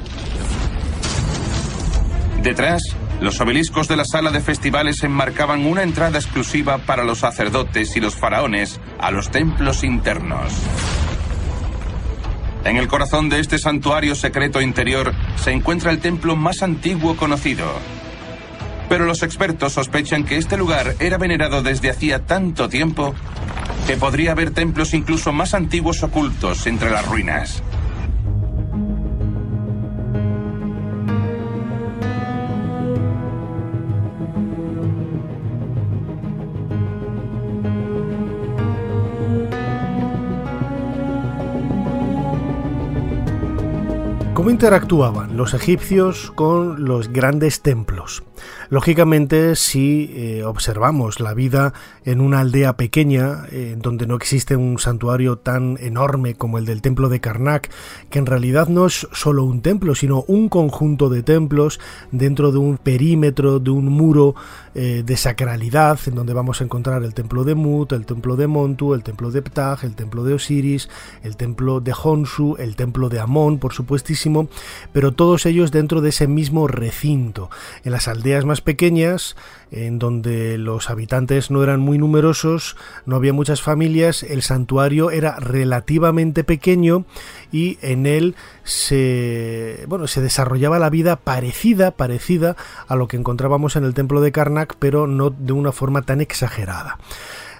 Detrás, 2.41 2.81
los 3.19 3.41
obeliscos 3.41 3.89
de 3.89 3.97
la 3.97 4.05
sala 4.05 4.31
de 4.31 4.39
festivales 4.39 5.03
enmarcaban 5.03 5.65
una 5.65 5.83
entrada 5.83 6.17
exclusiva 6.17 6.77
para 6.77 7.03
los 7.03 7.19
sacerdotes 7.19 7.97
y 7.97 7.99
los 7.99 8.15
faraones 8.15 8.79
a 8.97 9.11
los 9.11 9.29
templos 9.29 9.83
internos. 9.83 10.53
En 12.63 12.77
el 12.77 12.87
corazón 12.87 13.27
de 13.27 13.41
este 13.41 13.59
santuario 13.59 14.15
secreto 14.15 14.61
interior 14.61 15.13
se 15.35 15.51
encuentra 15.51 15.91
el 15.91 15.99
templo 15.99 16.37
más 16.37 16.63
antiguo 16.63 17.17
conocido, 17.17 17.65
pero 18.89 19.06
los 19.06 19.23
expertos 19.23 19.73
sospechan 19.73 20.23
que 20.23 20.38
este 20.38 20.58
lugar 20.58 20.95
era 21.00 21.17
venerado 21.17 21.62
desde 21.62 21.89
hacía 21.89 22.26
tanto 22.26 22.69
tiempo 22.69 23.13
que 23.86 23.97
podría 23.97 24.32
haber 24.32 24.52
templos 24.52 24.93
incluso 24.93 25.32
más 25.32 25.54
antiguos 25.54 26.04
ocultos 26.04 26.67
entre 26.67 26.91
las 26.91 27.06
ruinas. 27.06 27.63
¿Cómo 44.38 44.52
interactuaban 44.52 45.36
los 45.36 45.56
egipcios 45.56 46.32
con 46.36 46.86
los 46.86 47.12
grandes 47.12 47.63
templos? 47.63 48.21
Lógicamente, 48.69 49.56
si 49.56 50.12
eh, 50.13 50.43
observamos 50.43 51.19
la 51.19 51.34
vida 51.34 51.73
en 52.06 52.21
una 52.21 52.41
aldea 52.41 52.78
pequeña, 52.78 53.45
eh, 53.52 53.76
donde 53.80 54.06
no 54.06 54.15
existe 54.15 54.56
un 54.56 54.78
santuario 54.78 55.39
tan 55.39 55.78
enorme 55.80 56.36
como 56.36 56.60
el 56.60 56.65
del 56.65 56.84
templo 56.84 57.10
de 57.10 57.19
Karnak, 57.19 57.71
que 58.12 58.19
en 58.19 58.28
realidad 58.28 58.67
no 58.67 58.86
es 58.86 59.08
solo 59.12 59.43
un 59.43 59.62
templo, 59.62 59.95
sino 59.95 60.23
un 60.28 60.50
conjunto 60.50 61.10
de 61.10 61.23
templos 61.23 61.80
dentro 62.12 62.52
de 62.52 62.60
un 62.60 62.78
perímetro, 62.78 63.60
de 63.60 63.71
un 63.71 63.86
muro 63.86 64.36
eh, 64.76 65.02
de 65.04 65.17
sacralidad, 65.17 65.97
en 66.06 66.13
donde 66.13 66.34
vamos 66.34 66.62
a 66.62 66.65
encontrar 66.65 67.04
el 67.04 67.15
templo 67.15 67.43
de 67.43 67.56
Mut, 67.56 67.91
el 67.93 68.06
templo 68.06 68.36
de 68.36 68.45
Montu, 68.45 68.93
el 68.93 69.02
templo 69.02 69.32
de 69.32 69.41
Ptah, 69.41 69.80
el 69.82 69.95
templo 69.95 70.23
de 70.23 70.36
Osiris, 70.36 70.89
el 71.23 71.38
templo 71.38 71.80
de 71.80 71.95
Honsu, 72.04 72.56
el 72.60 72.76
templo 72.76 73.10
de 73.10 73.19
Amón, 73.19 73.58
por 73.58 73.73
supuestísimo, 73.73 74.26
pero 74.93 75.11
todos 75.11 75.45
ellos 75.45 75.71
dentro 75.71 76.01
de 76.01 76.09
ese 76.09 76.27
mismo 76.27 76.67
recinto. 76.67 77.49
En 77.83 77.91
las 77.91 78.07
aldeas 78.07 78.45
más 78.45 78.61
pequeñas, 78.61 79.35
en 79.71 79.99
donde 79.99 80.57
los 80.57 80.89
habitantes 80.89 81.51
no 81.51 81.63
eran 81.63 81.79
muy 81.79 81.97
numerosos, 81.97 82.77
no 83.05 83.15
había 83.15 83.33
muchas 83.33 83.61
familias, 83.61 84.23
el 84.23 84.41
santuario 84.41 85.11
era 85.11 85.37
relativamente 85.37 86.43
pequeño 86.43 87.05
y 87.51 87.77
en 87.81 88.05
él 88.05 88.35
se 88.63 89.85
bueno, 89.87 90.07
se 90.07 90.21
desarrollaba 90.21 90.79
la 90.79 90.89
vida 90.89 91.17
parecida, 91.17 91.91
parecida 91.91 92.55
a 92.87 92.95
lo 92.95 93.07
que 93.07 93.17
encontrábamos 93.17 93.75
en 93.75 93.83
el 93.83 93.93
templo 93.93 94.21
de 94.21 94.31
Karnak, 94.31 94.75
pero 94.79 95.07
no 95.07 95.29
de 95.29 95.53
una 95.53 95.71
forma 95.71 96.01
tan 96.03 96.21
exagerada. 96.21 96.97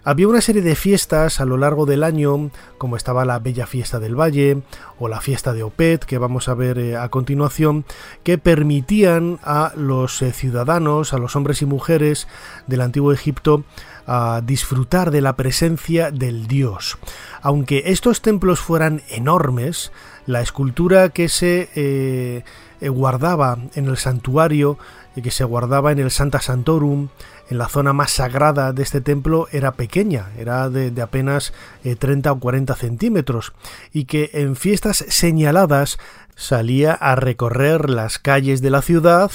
Había 0.08 0.30
una 0.30 0.40
serie 0.40 0.62
de 0.62 0.76
fiestas 0.76 1.42
a 1.42 1.46
lo 1.46 1.58
largo 1.58 1.86
del 1.86 2.02
año, 2.02 2.50
como 2.78 2.96
estaba 2.96 3.26
la 3.26 3.40
Bella 3.40 3.68
Fiesta 3.68 4.00
del 4.00 4.18
Valle 4.18 4.62
o 5.00 5.10
la 5.10 5.20
Fiesta 5.20 5.52
de 5.52 5.64
Opet, 5.64 6.06
que 6.06 6.18
vamos 6.18 6.48
a 6.48 6.54
ver 6.54 6.80
eh, 6.80 6.96
a 6.96 7.10
continuación, 7.10 7.84
que 8.24 8.38
permitían 8.38 9.38
a 9.44 9.74
los 9.76 10.22
eh, 10.22 10.32
ciudadanos, 10.32 11.12
a 11.12 11.18
los 11.18 11.36
hombres 11.36 11.62
y 11.62 11.66
mujeres 11.66 12.30
del 12.68 12.80
antiguo 12.80 13.12
Egipto, 13.12 13.66
a 14.08 14.42
disfrutar 14.44 15.12
de 15.12 15.22
la 15.22 15.36
presencia 15.36 16.12
del 16.12 16.48
dios. 16.48 16.98
Aunque 17.42 17.84
estos 17.88 18.22
templos 18.22 18.60
fueran 18.60 19.02
enormes, 19.10 19.92
la 20.26 20.42
escultura 20.42 21.10
que 21.10 21.30
se 21.30 21.70
eh, 21.76 22.44
guardaba 22.90 23.58
en 23.76 23.86
el 23.86 23.98
santuario, 23.98 24.78
que 25.22 25.32
se 25.32 25.44
guardaba 25.44 25.92
en 25.92 26.00
el 26.00 26.12
Santa 26.12 26.42
Santorum, 26.42 27.10
en 27.50 27.58
la 27.58 27.70
zona 27.70 27.94
más 27.94 28.12
sagrada 28.12 28.74
de 28.74 28.84
este 28.84 29.02
templo 29.02 29.48
era 29.52 29.74
pequeña, 29.74 30.28
era 30.38 30.70
de, 30.70 31.02
apenas 31.02 31.54
30 31.84 32.30
eh, 32.30 32.32
o 32.32 32.40
40 32.40 32.76
centímetros, 32.76 33.54
y 33.94 34.06
que 34.06 34.30
en 34.34 34.56
fiestas 34.56 35.06
señaladas 35.08 35.98
salía 36.36 36.94
a 36.94 37.16
recorrer 37.16 37.90
las 37.90 38.20
calles 38.20 38.62
de 38.62 38.70
la 38.70 38.82
ciudad 38.82 39.32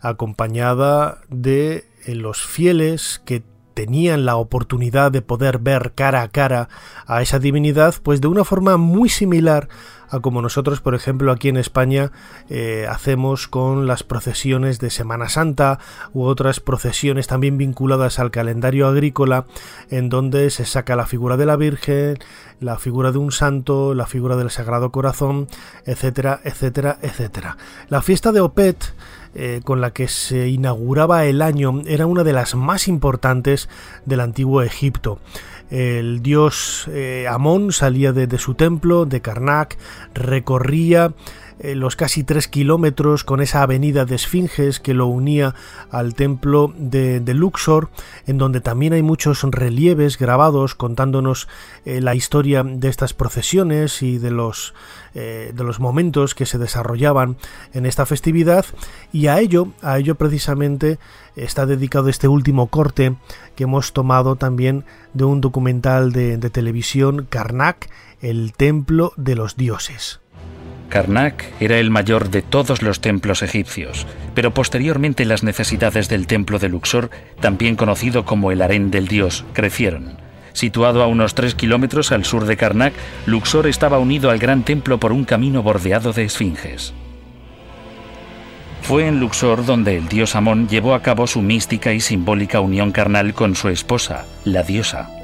acompañada 0.00 1.22
de 1.28 1.86
eh, 2.04 2.14
los 2.14 2.44
fieles 2.44 3.22
que 3.24 3.42
tenían 3.74 4.24
la 4.24 4.36
oportunidad 4.36 5.12
de 5.12 5.22
poder 5.22 5.58
ver 5.58 5.92
cara 5.94 6.22
a 6.22 6.28
cara 6.28 6.68
a 7.06 7.22
esa 7.22 7.38
divinidad, 7.38 7.94
pues 8.02 8.20
de 8.20 8.28
una 8.28 8.44
forma 8.44 8.76
muy 8.76 9.08
similar 9.08 9.68
a 10.08 10.20
como 10.20 10.42
nosotros, 10.42 10.80
por 10.80 10.94
ejemplo, 10.94 11.32
aquí 11.32 11.48
en 11.48 11.56
España 11.56 12.12
eh, 12.48 12.86
hacemos 12.88 13.48
con 13.48 13.86
las 13.86 14.02
procesiones 14.02 14.78
de 14.78 14.90
Semana 14.90 15.28
Santa 15.28 15.78
u 16.12 16.24
otras 16.24 16.60
procesiones 16.60 17.26
también 17.26 17.58
vinculadas 17.58 18.18
al 18.18 18.30
calendario 18.30 18.86
agrícola, 18.86 19.46
en 19.90 20.08
donde 20.08 20.50
se 20.50 20.66
saca 20.66 20.94
la 20.96 21.06
figura 21.06 21.36
de 21.36 21.46
la 21.46 21.56
Virgen, 21.56 22.18
la 22.60 22.78
figura 22.78 23.12
de 23.12 23.18
un 23.18 23.32
santo, 23.32 23.94
la 23.94 24.06
figura 24.06 24.36
del 24.36 24.50
Sagrado 24.50 24.92
Corazón, 24.92 25.48
etcétera, 25.84 26.40
etcétera, 26.44 26.98
etcétera. 27.02 27.56
La 27.88 28.02
fiesta 28.02 28.30
de 28.30 28.40
Opet 28.40 28.94
eh, 29.34 29.60
con 29.64 29.80
la 29.80 29.92
que 29.92 30.08
se 30.08 30.48
inauguraba 30.48 31.24
el 31.24 31.42
año 31.42 31.82
era 31.86 32.06
una 32.06 32.24
de 32.24 32.32
las 32.32 32.54
más 32.54 32.88
importantes 32.88 33.68
del 34.06 34.20
antiguo 34.20 34.62
Egipto. 34.62 35.18
El 35.70 36.22
dios 36.22 36.88
eh, 36.90 37.26
Amón 37.28 37.72
salía 37.72 38.12
de, 38.12 38.38
su 38.38 38.54
templo, 38.54 39.06
de 39.06 39.20
Karnak, 39.20 39.76
recorría 40.14 41.14
eh, 41.60 41.74
los 41.74 41.94
casi 41.94 42.24
tres 42.24 42.48
kilómetros 42.48 43.22
con 43.22 43.40
esa 43.40 43.62
avenida 43.62 44.04
de 44.04 44.16
Esfinges 44.16 44.80
que 44.80 44.92
lo 44.92 45.06
unía 45.06 45.54
al 45.90 46.14
templo 46.14 46.72
de, 46.76 47.22
Luxor, 47.34 47.90
en 48.26 48.38
donde 48.38 48.60
también 48.60 48.92
hay 48.92 49.02
muchos 49.02 49.42
relieves 49.42 50.18
grabados 50.18 50.74
contándonos 50.74 51.48
eh, 51.84 52.00
la 52.00 52.14
historia 52.14 52.64
de 52.64 52.88
estas 52.88 53.14
procesiones 53.14 54.02
y 54.02 54.18
de 54.18 54.32
los, 54.32 54.74
eh, 55.14 55.52
de 55.54 55.64
los 55.64 55.78
momentos 55.78 56.34
que 56.34 56.46
se 56.46 56.58
desarrollaban 56.58 57.36
en 57.72 57.86
esta 57.86 58.04
festividad. 58.04 58.66
Y 59.12 59.28
a 59.28 59.38
ello, 59.38 59.68
a 59.80 59.98
ello 59.98 60.16
precisamente 60.16 60.98
está 61.36 61.66
dedicado 61.66 62.08
este 62.08 62.26
último 62.26 62.66
corte 62.66 63.14
que 63.54 63.64
hemos 63.64 63.92
tomado 63.92 64.36
también 64.36 64.84
de 65.12 65.24
un 65.24 65.40
documental 65.40 66.12
de, 66.12 66.36
de 66.36 66.50
televisión, 66.50 67.26
Karnak, 67.30 67.90
el 68.20 68.52
templo 68.54 69.12
de 69.16 69.36
los 69.36 69.56
dioses. 69.56 70.23
Karnak 70.88 71.44
era 71.60 71.78
el 71.78 71.90
mayor 71.90 72.30
de 72.30 72.42
todos 72.42 72.82
los 72.82 73.00
templos 73.00 73.42
egipcios, 73.42 74.06
pero 74.34 74.54
posteriormente 74.54 75.24
las 75.24 75.42
necesidades 75.42 76.08
del 76.08 76.26
templo 76.26 76.58
de 76.58 76.68
Luxor, 76.68 77.10
también 77.40 77.76
conocido 77.76 78.24
como 78.24 78.52
el 78.52 78.62
harén 78.62 78.90
del 78.90 79.08
dios, 79.08 79.44
crecieron. 79.52 80.18
Situado 80.52 81.02
a 81.02 81.08
unos 81.08 81.34
3 81.34 81.54
kilómetros 81.56 82.12
al 82.12 82.24
sur 82.24 82.46
de 82.46 82.56
Karnak, 82.56 82.94
Luxor 83.26 83.66
estaba 83.66 83.98
unido 83.98 84.30
al 84.30 84.38
gran 84.38 84.62
templo 84.62 84.98
por 84.98 85.12
un 85.12 85.24
camino 85.24 85.62
bordeado 85.62 86.12
de 86.12 86.24
esfinges. 86.24 86.94
Fue 88.82 89.08
en 89.08 89.18
Luxor 89.18 89.64
donde 89.64 89.96
el 89.96 90.08
dios 90.08 90.36
Amón 90.36 90.68
llevó 90.68 90.94
a 90.94 91.02
cabo 91.02 91.26
su 91.26 91.40
mística 91.40 91.92
y 91.94 92.00
simbólica 92.00 92.60
unión 92.60 92.92
carnal 92.92 93.32
con 93.32 93.56
su 93.56 93.68
esposa, 93.70 94.26
la 94.44 94.62
diosa. 94.62 95.23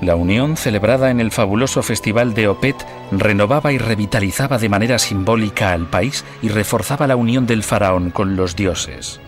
La 0.00 0.16
unión, 0.16 0.56
celebrada 0.56 1.10
en 1.10 1.20
el 1.20 1.30
fabuloso 1.30 1.82
festival 1.82 2.32
de 2.32 2.48
Opet, 2.48 2.76
renovaba 3.12 3.72
y 3.72 3.78
revitalizaba 3.78 4.56
de 4.56 4.70
manera 4.70 4.98
simbólica 4.98 5.72
al 5.72 5.86
país 5.86 6.24
y 6.40 6.48
reforzaba 6.48 7.06
la 7.06 7.16
unión 7.16 7.46
del 7.46 7.62
faraón 7.62 8.10
con 8.10 8.34
los 8.34 8.56
dioses. 8.56 9.20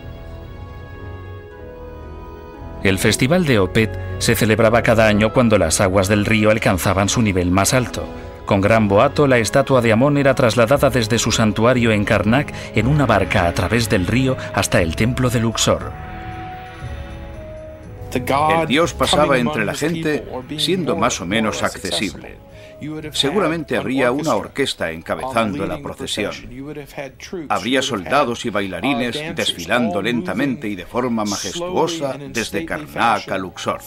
El 2.83 2.97
festival 2.97 3.45
de 3.45 3.59
Opet 3.59 3.97
se 4.17 4.35
celebraba 4.35 4.81
cada 4.81 5.07
año 5.07 5.31
cuando 5.31 5.59
las 5.59 5.79
aguas 5.79 6.07
del 6.07 6.25
río 6.25 6.49
alcanzaban 6.49 7.07
su 7.07 7.21
nivel 7.21 7.51
más 7.51 7.73
alto. 7.73 8.05
Con 8.45 8.59
gran 8.59 8.87
boato, 8.87 9.27
la 9.27 9.37
estatua 9.37 9.79
de 9.81 9.93
Amón 9.93 10.17
era 10.17 10.35
trasladada 10.35 10.89
desde 10.89 11.19
su 11.19 11.31
santuario 11.31 11.91
en 11.91 12.03
Karnak 12.03 12.51
en 12.75 12.87
una 12.87 13.05
barca 13.05 13.47
a 13.47 13.53
través 13.53 13.89
del 13.89 14.07
río 14.07 14.35
hasta 14.53 14.81
el 14.81 14.95
templo 14.95 15.29
de 15.29 15.39
Luxor. 15.39 16.12
El 18.15 18.67
Dios 18.67 18.93
pasaba 18.93 19.37
entre 19.37 19.65
la 19.65 19.73
gente 19.73 20.23
siendo 20.57 20.95
más 20.95 21.19
o 21.21 21.25
menos 21.25 21.63
accesible. 21.63 22.37
Seguramente 23.11 23.77
habría 23.77 24.11
una 24.11 24.35
orquesta 24.35 24.91
encabezando 24.91 25.65
la 25.65 25.81
procesión. 25.81 26.33
Habría 27.49 27.81
soldados 27.81 28.45
y 28.45 28.49
bailarines 28.49 29.35
desfilando 29.35 30.01
lentamente 30.01 30.67
y 30.67 30.75
de 30.75 30.85
forma 30.85 31.23
majestuosa 31.23 32.17
desde 32.17 32.65
Karnak 32.65 33.31
a 33.31 33.37
Luxor. 33.37 33.81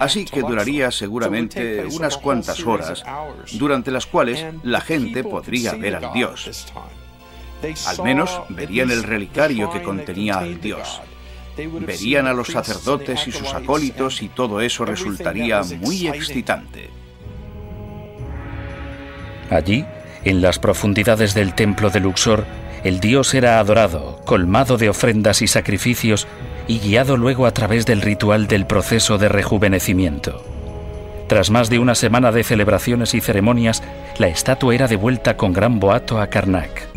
Así 0.00 0.24
que 0.24 0.40
duraría 0.40 0.90
seguramente 0.90 1.84
unas 1.84 2.16
cuantas 2.16 2.64
horas, 2.64 3.04
durante 3.52 3.90
las 3.90 4.06
cuales 4.06 4.44
la 4.62 4.80
gente 4.80 5.22
podría 5.22 5.74
ver 5.74 5.96
al 5.96 6.12
Dios. 6.12 6.72
Al 7.86 8.02
menos 8.02 8.42
verían 8.48 8.90
el 8.90 9.02
relicario 9.02 9.70
que 9.70 9.82
contenía 9.82 10.38
al 10.38 10.60
Dios. 10.60 11.00
Verían 11.56 12.26
a 12.26 12.32
los 12.32 12.48
sacerdotes 12.48 13.26
y 13.26 13.32
sus 13.32 13.52
acólitos 13.54 14.22
y 14.22 14.28
todo 14.28 14.60
eso 14.60 14.84
resultaría 14.84 15.62
muy 15.80 16.06
excitante. 16.08 16.90
Allí, 19.50 19.84
en 20.24 20.42
las 20.42 20.58
profundidades 20.58 21.34
del 21.34 21.54
templo 21.54 21.90
de 21.90 22.00
Luxor, 22.00 22.44
el 22.84 23.00
dios 23.00 23.34
era 23.34 23.58
adorado, 23.58 24.20
colmado 24.24 24.76
de 24.76 24.88
ofrendas 24.88 25.42
y 25.42 25.46
sacrificios 25.46 26.26
y 26.68 26.78
guiado 26.80 27.16
luego 27.16 27.46
a 27.46 27.52
través 27.52 27.86
del 27.86 28.02
ritual 28.02 28.48
del 28.48 28.66
proceso 28.66 29.18
de 29.18 29.28
rejuvenecimiento. 29.28 30.44
Tras 31.28 31.50
más 31.50 31.70
de 31.70 31.78
una 31.78 31.94
semana 31.94 32.30
de 32.30 32.44
celebraciones 32.44 33.14
y 33.14 33.20
ceremonias, 33.20 33.82
la 34.18 34.28
estatua 34.28 34.74
era 34.74 34.88
devuelta 34.88 35.36
con 35.36 35.52
gran 35.52 35.80
boato 35.80 36.20
a 36.20 36.28
Karnak. 36.28 36.88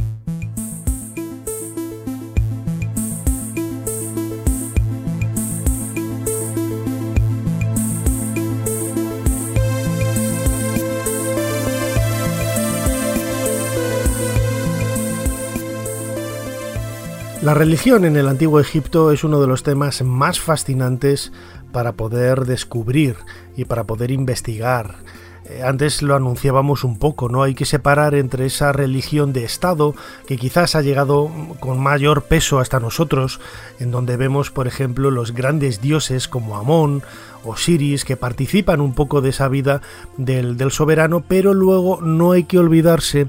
La 17.50 17.56
religión 17.56 18.06
en 18.06 18.16
el 18.16 18.28
antiguo 18.28 18.60
Egipto 18.60 19.12
es 19.12 19.24
uno 19.24 19.42
de 19.42 19.48
los 19.48 19.64
temas 19.64 20.04
más 20.04 20.40
fascinantes 20.40 21.32
para 21.72 21.94
poder 21.94 22.46
descubrir 22.46 23.16
y 23.58 23.66
para 23.66 23.86
poder 23.86 24.12
investigar. 24.12 24.98
Eh, 25.46 25.64
antes 25.64 26.04
lo 26.04 26.16
anunciábamos 26.16 26.84
un 26.84 27.00
poco, 27.00 27.28
¿no? 27.28 27.42
Hay 27.42 27.56
que 27.56 27.66
separar 27.66 28.14
entre 28.14 28.46
esa 28.46 28.72
religión 28.72 29.34
de 29.34 29.46
Estado 29.46 29.96
que 30.28 30.38
quizás 30.38 30.76
ha 30.76 30.84
llegado 30.84 31.32
con 31.60 31.80
mayor 31.80 32.26
peso 32.26 32.60
hasta 32.60 32.80
nosotros, 32.80 33.40
en 33.80 33.90
donde 33.90 34.16
vemos, 34.16 34.52
por 34.52 34.68
ejemplo, 34.68 35.10
los 35.10 35.34
grandes 35.34 35.82
dioses 35.82 36.28
como 36.28 36.56
Amón, 36.56 37.02
Osiris, 37.44 38.06
que 38.06 38.16
participan 38.16 38.80
un 38.80 38.94
poco 38.94 39.22
de 39.22 39.30
esa 39.30 39.48
vida 39.48 39.82
del, 40.18 40.56
del 40.56 40.70
soberano, 40.70 41.24
pero 41.28 41.56
luego 41.56 42.00
no 42.00 42.32
hay 42.32 42.44
que 42.44 42.60
olvidarse 42.60 43.28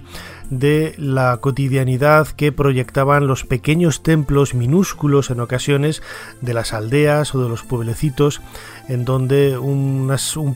de 0.50 0.94
la 0.98 1.36
cotidianidad 1.38 2.28
que 2.28 2.52
proyectaban 2.52 3.26
los 3.26 3.44
pequeños 3.44 4.02
templos 4.02 4.54
minúsculos 4.54 5.30
en 5.30 5.40
ocasiones 5.40 6.02
de 6.40 6.54
las 6.54 6.72
aldeas 6.72 7.34
o 7.34 7.42
de 7.42 7.48
los 7.48 7.62
pueblecitos 7.62 8.40
en 8.88 9.04
donde 9.04 9.56
un 9.56 10.10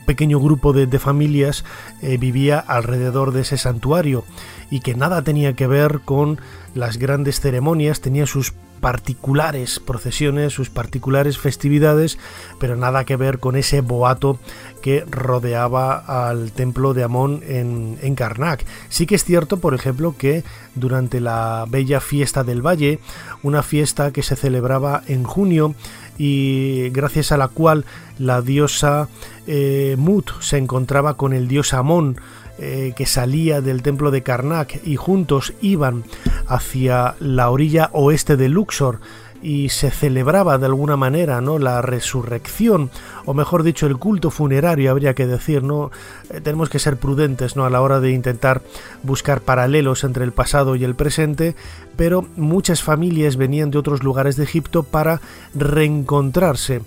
pequeño 0.05 0.39
grupo 0.39 0.73
de, 0.73 0.99
familias 0.99 1.63
eh, 2.01 2.17
vivía 2.17 2.59
alrededor 2.59 3.31
de 3.31 3.41
ese 3.41 3.57
santuario 3.57 4.25
y 4.69 4.81
que 4.81 4.95
nada 4.95 5.21
tenía 5.21 5.53
que 5.53 5.67
ver 5.67 6.01
con 6.03 6.39
las 6.73 6.97
grandes 6.97 7.39
ceremonias, 7.39 8.01
tenía 8.01 8.25
sus 8.25 8.53
particulares 8.81 9.79
procesiones, 9.79 10.53
sus 10.53 10.69
particulares 10.69 11.37
festividades, 11.37 12.19
pero 12.59 12.75
nada 12.75 13.05
que 13.05 13.15
ver 13.15 13.39
con 13.39 13.55
ese 13.55 13.81
boato 13.81 14.37
que 14.85 15.03
rodeaba 15.09 16.29
al 16.29 16.51
templo 16.51 16.93
de 16.93 17.01
Amón 17.01 17.41
en, 17.47 17.97
en 18.03 18.13
Karnak. 18.13 18.63
Sí 18.87 19.07
que 19.07 19.15
es 19.15 19.23
cierto, 19.23 19.57
por 19.57 19.73
ejemplo, 19.73 20.13
que 20.15 20.43
durante 20.75 21.19
la 21.21 21.65
bella 21.67 21.99
fiesta 21.99 22.43
del 22.43 22.61
Valle, 22.61 22.99
una 23.41 23.63
fiesta 23.63 24.11
que 24.11 24.21
se 24.21 24.35
celebraba 24.35 25.01
en 25.07 25.23
junio 25.23 25.73
y 26.19 26.89
gracias 26.91 27.31
a 27.31 27.37
la 27.37 27.47
cual 27.47 27.83
la 28.19 28.43
diosa 28.43 29.09
eh, 29.47 29.95
Mut 29.97 30.29
se 30.41 30.59
encontraba 30.59 31.15
con 31.15 31.33
el 31.33 31.47
dios 31.47 31.73
Amón, 31.73 32.17
eh, 32.59 32.93
que 32.95 33.07
salía 33.07 33.61
del 33.61 33.81
templo 33.81 34.11
de 34.11 34.21
Karnak 34.21 34.85
y 34.85 34.97
juntos 34.97 35.53
iban 35.61 36.03
hacia 36.47 37.15
la 37.19 37.49
orilla 37.49 37.89
oeste 37.91 38.37
de 38.37 38.49
Luxor 38.49 38.99
y 39.41 39.69
se 39.69 39.91
celebraba 39.91 40.57
de 40.57 40.65
alguna 40.65 40.97
manera 40.97 41.41
no 41.41 41.59
la 41.59 41.81
resurrección 41.81 42.89
o 43.25 43.33
mejor 43.33 43.63
dicho 43.63 43.87
el 43.87 43.97
culto 43.97 44.31
funerario 44.31 44.91
habría 44.91 45.13
que 45.13 45.27
decir 45.27 45.63
no 45.63 45.91
eh, 46.29 46.41
tenemos 46.41 46.69
que 46.69 46.79
ser 46.79 46.97
prudentes 46.97 47.55
no 47.55 47.65
a 47.65 47.69
la 47.69 47.81
hora 47.81 47.99
de 47.99 48.11
intentar 48.11 48.61
buscar 49.03 49.41
paralelos 49.41 50.03
entre 50.03 50.23
el 50.23 50.31
pasado 50.31 50.75
y 50.75 50.83
el 50.83 50.95
presente 50.95 51.55
pero 51.95 52.25
muchas 52.35 52.81
familias 52.81 53.37
venían 53.37 53.71
de 53.71 53.77
otros 53.77 54.03
lugares 54.03 54.35
de 54.35 54.43
Egipto 54.43 54.83
para 54.83 55.21
reencontrarse 55.53 56.81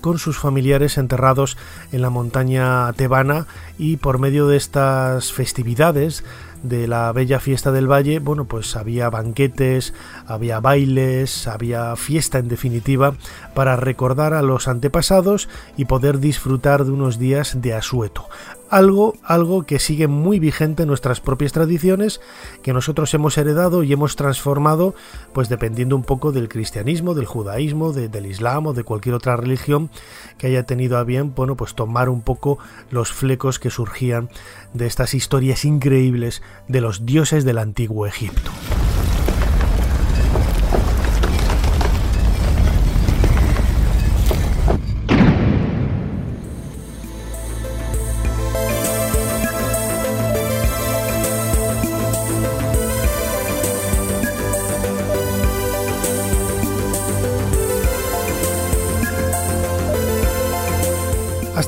con 0.00 0.18
sus 0.18 0.38
familiares 0.38 0.98
enterrados 0.98 1.56
en 1.92 2.02
la 2.02 2.10
montaña 2.10 2.92
tebana 2.94 3.46
y 3.78 3.96
por 3.96 4.18
medio 4.18 4.46
de 4.46 4.56
estas 4.56 5.32
festividades 5.32 6.24
de 6.62 6.88
la 6.88 7.12
bella 7.12 7.40
fiesta 7.40 7.72
del 7.72 7.90
valle, 7.90 8.18
bueno, 8.18 8.46
pues 8.46 8.76
había 8.76 9.10
banquetes, 9.10 9.94
había 10.26 10.60
bailes, 10.60 11.46
había 11.46 11.96
fiesta 11.96 12.38
en 12.38 12.48
definitiva 12.48 13.14
para 13.54 13.76
recordar 13.76 14.34
a 14.34 14.42
los 14.42 14.68
antepasados 14.68 15.48
y 15.76 15.84
poder 15.84 16.18
disfrutar 16.18 16.84
de 16.84 16.90
unos 16.90 17.18
días 17.18 17.60
de 17.60 17.74
asueto 17.74 18.28
algo, 18.70 19.14
algo 19.22 19.64
que 19.64 19.78
sigue 19.78 20.08
muy 20.08 20.38
vigente 20.38 20.82
en 20.82 20.88
nuestras 20.88 21.20
propias 21.20 21.52
tradiciones, 21.52 22.20
que 22.62 22.72
nosotros 22.72 23.12
hemos 23.14 23.38
heredado 23.38 23.82
y 23.82 23.92
hemos 23.92 24.16
transformado, 24.16 24.94
pues 25.32 25.48
dependiendo 25.48 25.96
un 25.96 26.02
poco 26.02 26.32
del 26.32 26.48
cristianismo, 26.48 27.14
del 27.14 27.26
judaísmo, 27.26 27.92
del 27.92 28.26
islam 28.26 28.66
o 28.66 28.72
de 28.72 28.84
cualquier 28.84 29.14
otra 29.14 29.36
religión 29.36 29.90
que 30.38 30.48
haya 30.48 30.64
tenido 30.64 30.98
a 30.98 31.04
bien, 31.04 31.34
bueno, 31.34 31.56
pues 31.56 31.74
tomar 31.74 32.08
un 32.08 32.22
poco 32.22 32.58
los 32.90 33.12
flecos 33.12 33.58
que 33.58 33.70
surgían 33.70 34.28
de 34.74 34.86
estas 34.86 35.14
historias 35.14 35.64
increíbles 35.64 36.42
de 36.68 36.80
los 36.80 37.06
dioses 37.06 37.44
del 37.44 37.58
antiguo 37.58 38.06
Egipto. 38.06 38.50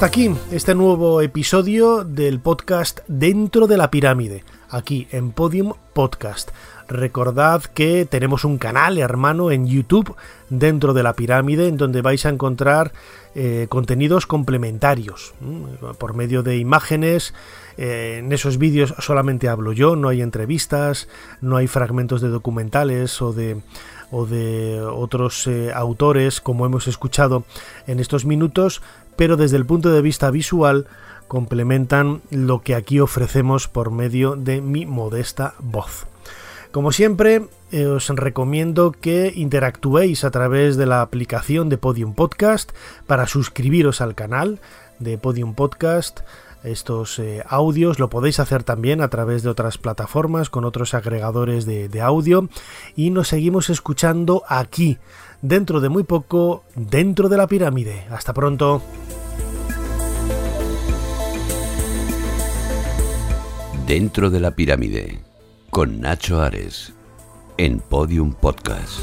Hasta 0.00 0.06
aquí 0.06 0.34
este 0.50 0.74
nuevo 0.74 1.20
episodio 1.20 2.04
del 2.04 2.40
podcast 2.40 3.00
Dentro 3.06 3.66
de 3.66 3.76
la 3.76 3.90
Pirámide, 3.90 4.44
aquí 4.70 5.06
en 5.10 5.30
Podium 5.30 5.74
Podcast. 5.92 6.52
Recordad 6.88 7.64
que 7.64 8.06
tenemos 8.06 8.46
un 8.46 8.56
canal 8.56 8.96
hermano 8.96 9.50
en 9.50 9.66
YouTube 9.66 10.16
dentro 10.48 10.94
de 10.94 11.02
la 11.02 11.12
pirámide 11.12 11.68
en 11.68 11.76
donde 11.76 12.00
vais 12.00 12.24
a 12.24 12.30
encontrar 12.30 12.92
eh, 13.34 13.66
contenidos 13.68 14.26
complementarios 14.26 15.34
por 15.98 16.14
medio 16.14 16.42
de 16.42 16.56
imágenes. 16.56 17.34
Eh, 17.76 18.20
en 18.20 18.32
esos 18.32 18.56
vídeos 18.56 18.94
solamente 19.00 19.50
hablo 19.50 19.72
yo, 19.74 19.96
no 19.96 20.08
hay 20.08 20.22
entrevistas, 20.22 21.08
no 21.42 21.58
hay 21.58 21.66
fragmentos 21.66 22.22
de 22.22 22.28
documentales 22.28 23.20
o 23.20 23.34
de 23.34 23.60
o 24.10 24.26
de 24.26 24.80
otros 24.80 25.46
eh, 25.46 25.70
autores 25.72 26.40
como 26.40 26.66
hemos 26.66 26.88
escuchado 26.88 27.44
en 27.86 28.00
estos 28.00 28.24
minutos, 28.24 28.82
pero 29.20 29.36
desde 29.36 29.58
el 29.58 29.66
punto 29.66 29.90
de 29.90 30.00
vista 30.00 30.30
visual 30.30 30.86
complementan 31.28 32.22
lo 32.30 32.62
que 32.62 32.74
aquí 32.74 33.00
ofrecemos 33.00 33.68
por 33.68 33.90
medio 33.90 34.34
de 34.34 34.62
mi 34.62 34.86
modesta 34.86 35.52
voz. 35.58 36.06
Como 36.72 36.90
siempre, 36.90 37.44
eh, 37.70 37.84
os 37.84 38.08
recomiendo 38.08 38.92
que 38.92 39.30
interactuéis 39.36 40.24
a 40.24 40.30
través 40.30 40.78
de 40.78 40.86
la 40.86 41.02
aplicación 41.02 41.68
de 41.68 41.76
Podium 41.76 42.14
Podcast 42.14 42.72
para 43.06 43.26
suscribiros 43.26 44.00
al 44.00 44.14
canal 44.14 44.58
de 45.00 45.18
Podium 45.18 45.52
Podcast. 45.52 46.20
Estos 46.64 47.18
eh, 47.18 47.44
audios 47.46 47.98
lo 47.98 48.08
podéis 48.08 48.40
hacer 48.40 48.64
también 48.64 49.02
a 49.02 49.08
través 49.08 49.42
de 49.42 49.50
otras 49.50 49.76
plataformas 49.76 50.48
con 50.48 50.64
otros 50.64 50.94
agregadores 50.94 51.66
de, 51.66 51.90
de 51.90 52.00
audio 52.00 52.48
y 52.96 53.10
nos 53.10 53.28
seguimos 53.28 53.68
escuchando 53.68 54.44
aquí, 54.48 54.96
dentro 55.42 55.80
de 55.80 55.88
muy 55.88 56.02
poco, 56.02 56.64
dentro 56.74 57.28
de 57.28 57.36
la 57.36 57.46
pirámide. 57.46 58.06
Hasta 58.10 58.32
pronto. 58.32 58.82
Dentro 63.86 64.30
de 64.30 64.40
la 64.40 64.52
pirámide 64.52 65.20
con 65.70 66.00
Nacho 66.00 66.40
Ares 66.40 66.92
en 67.56 67.80
Podium 67.80 68.34
Podcast. 68.34 69.00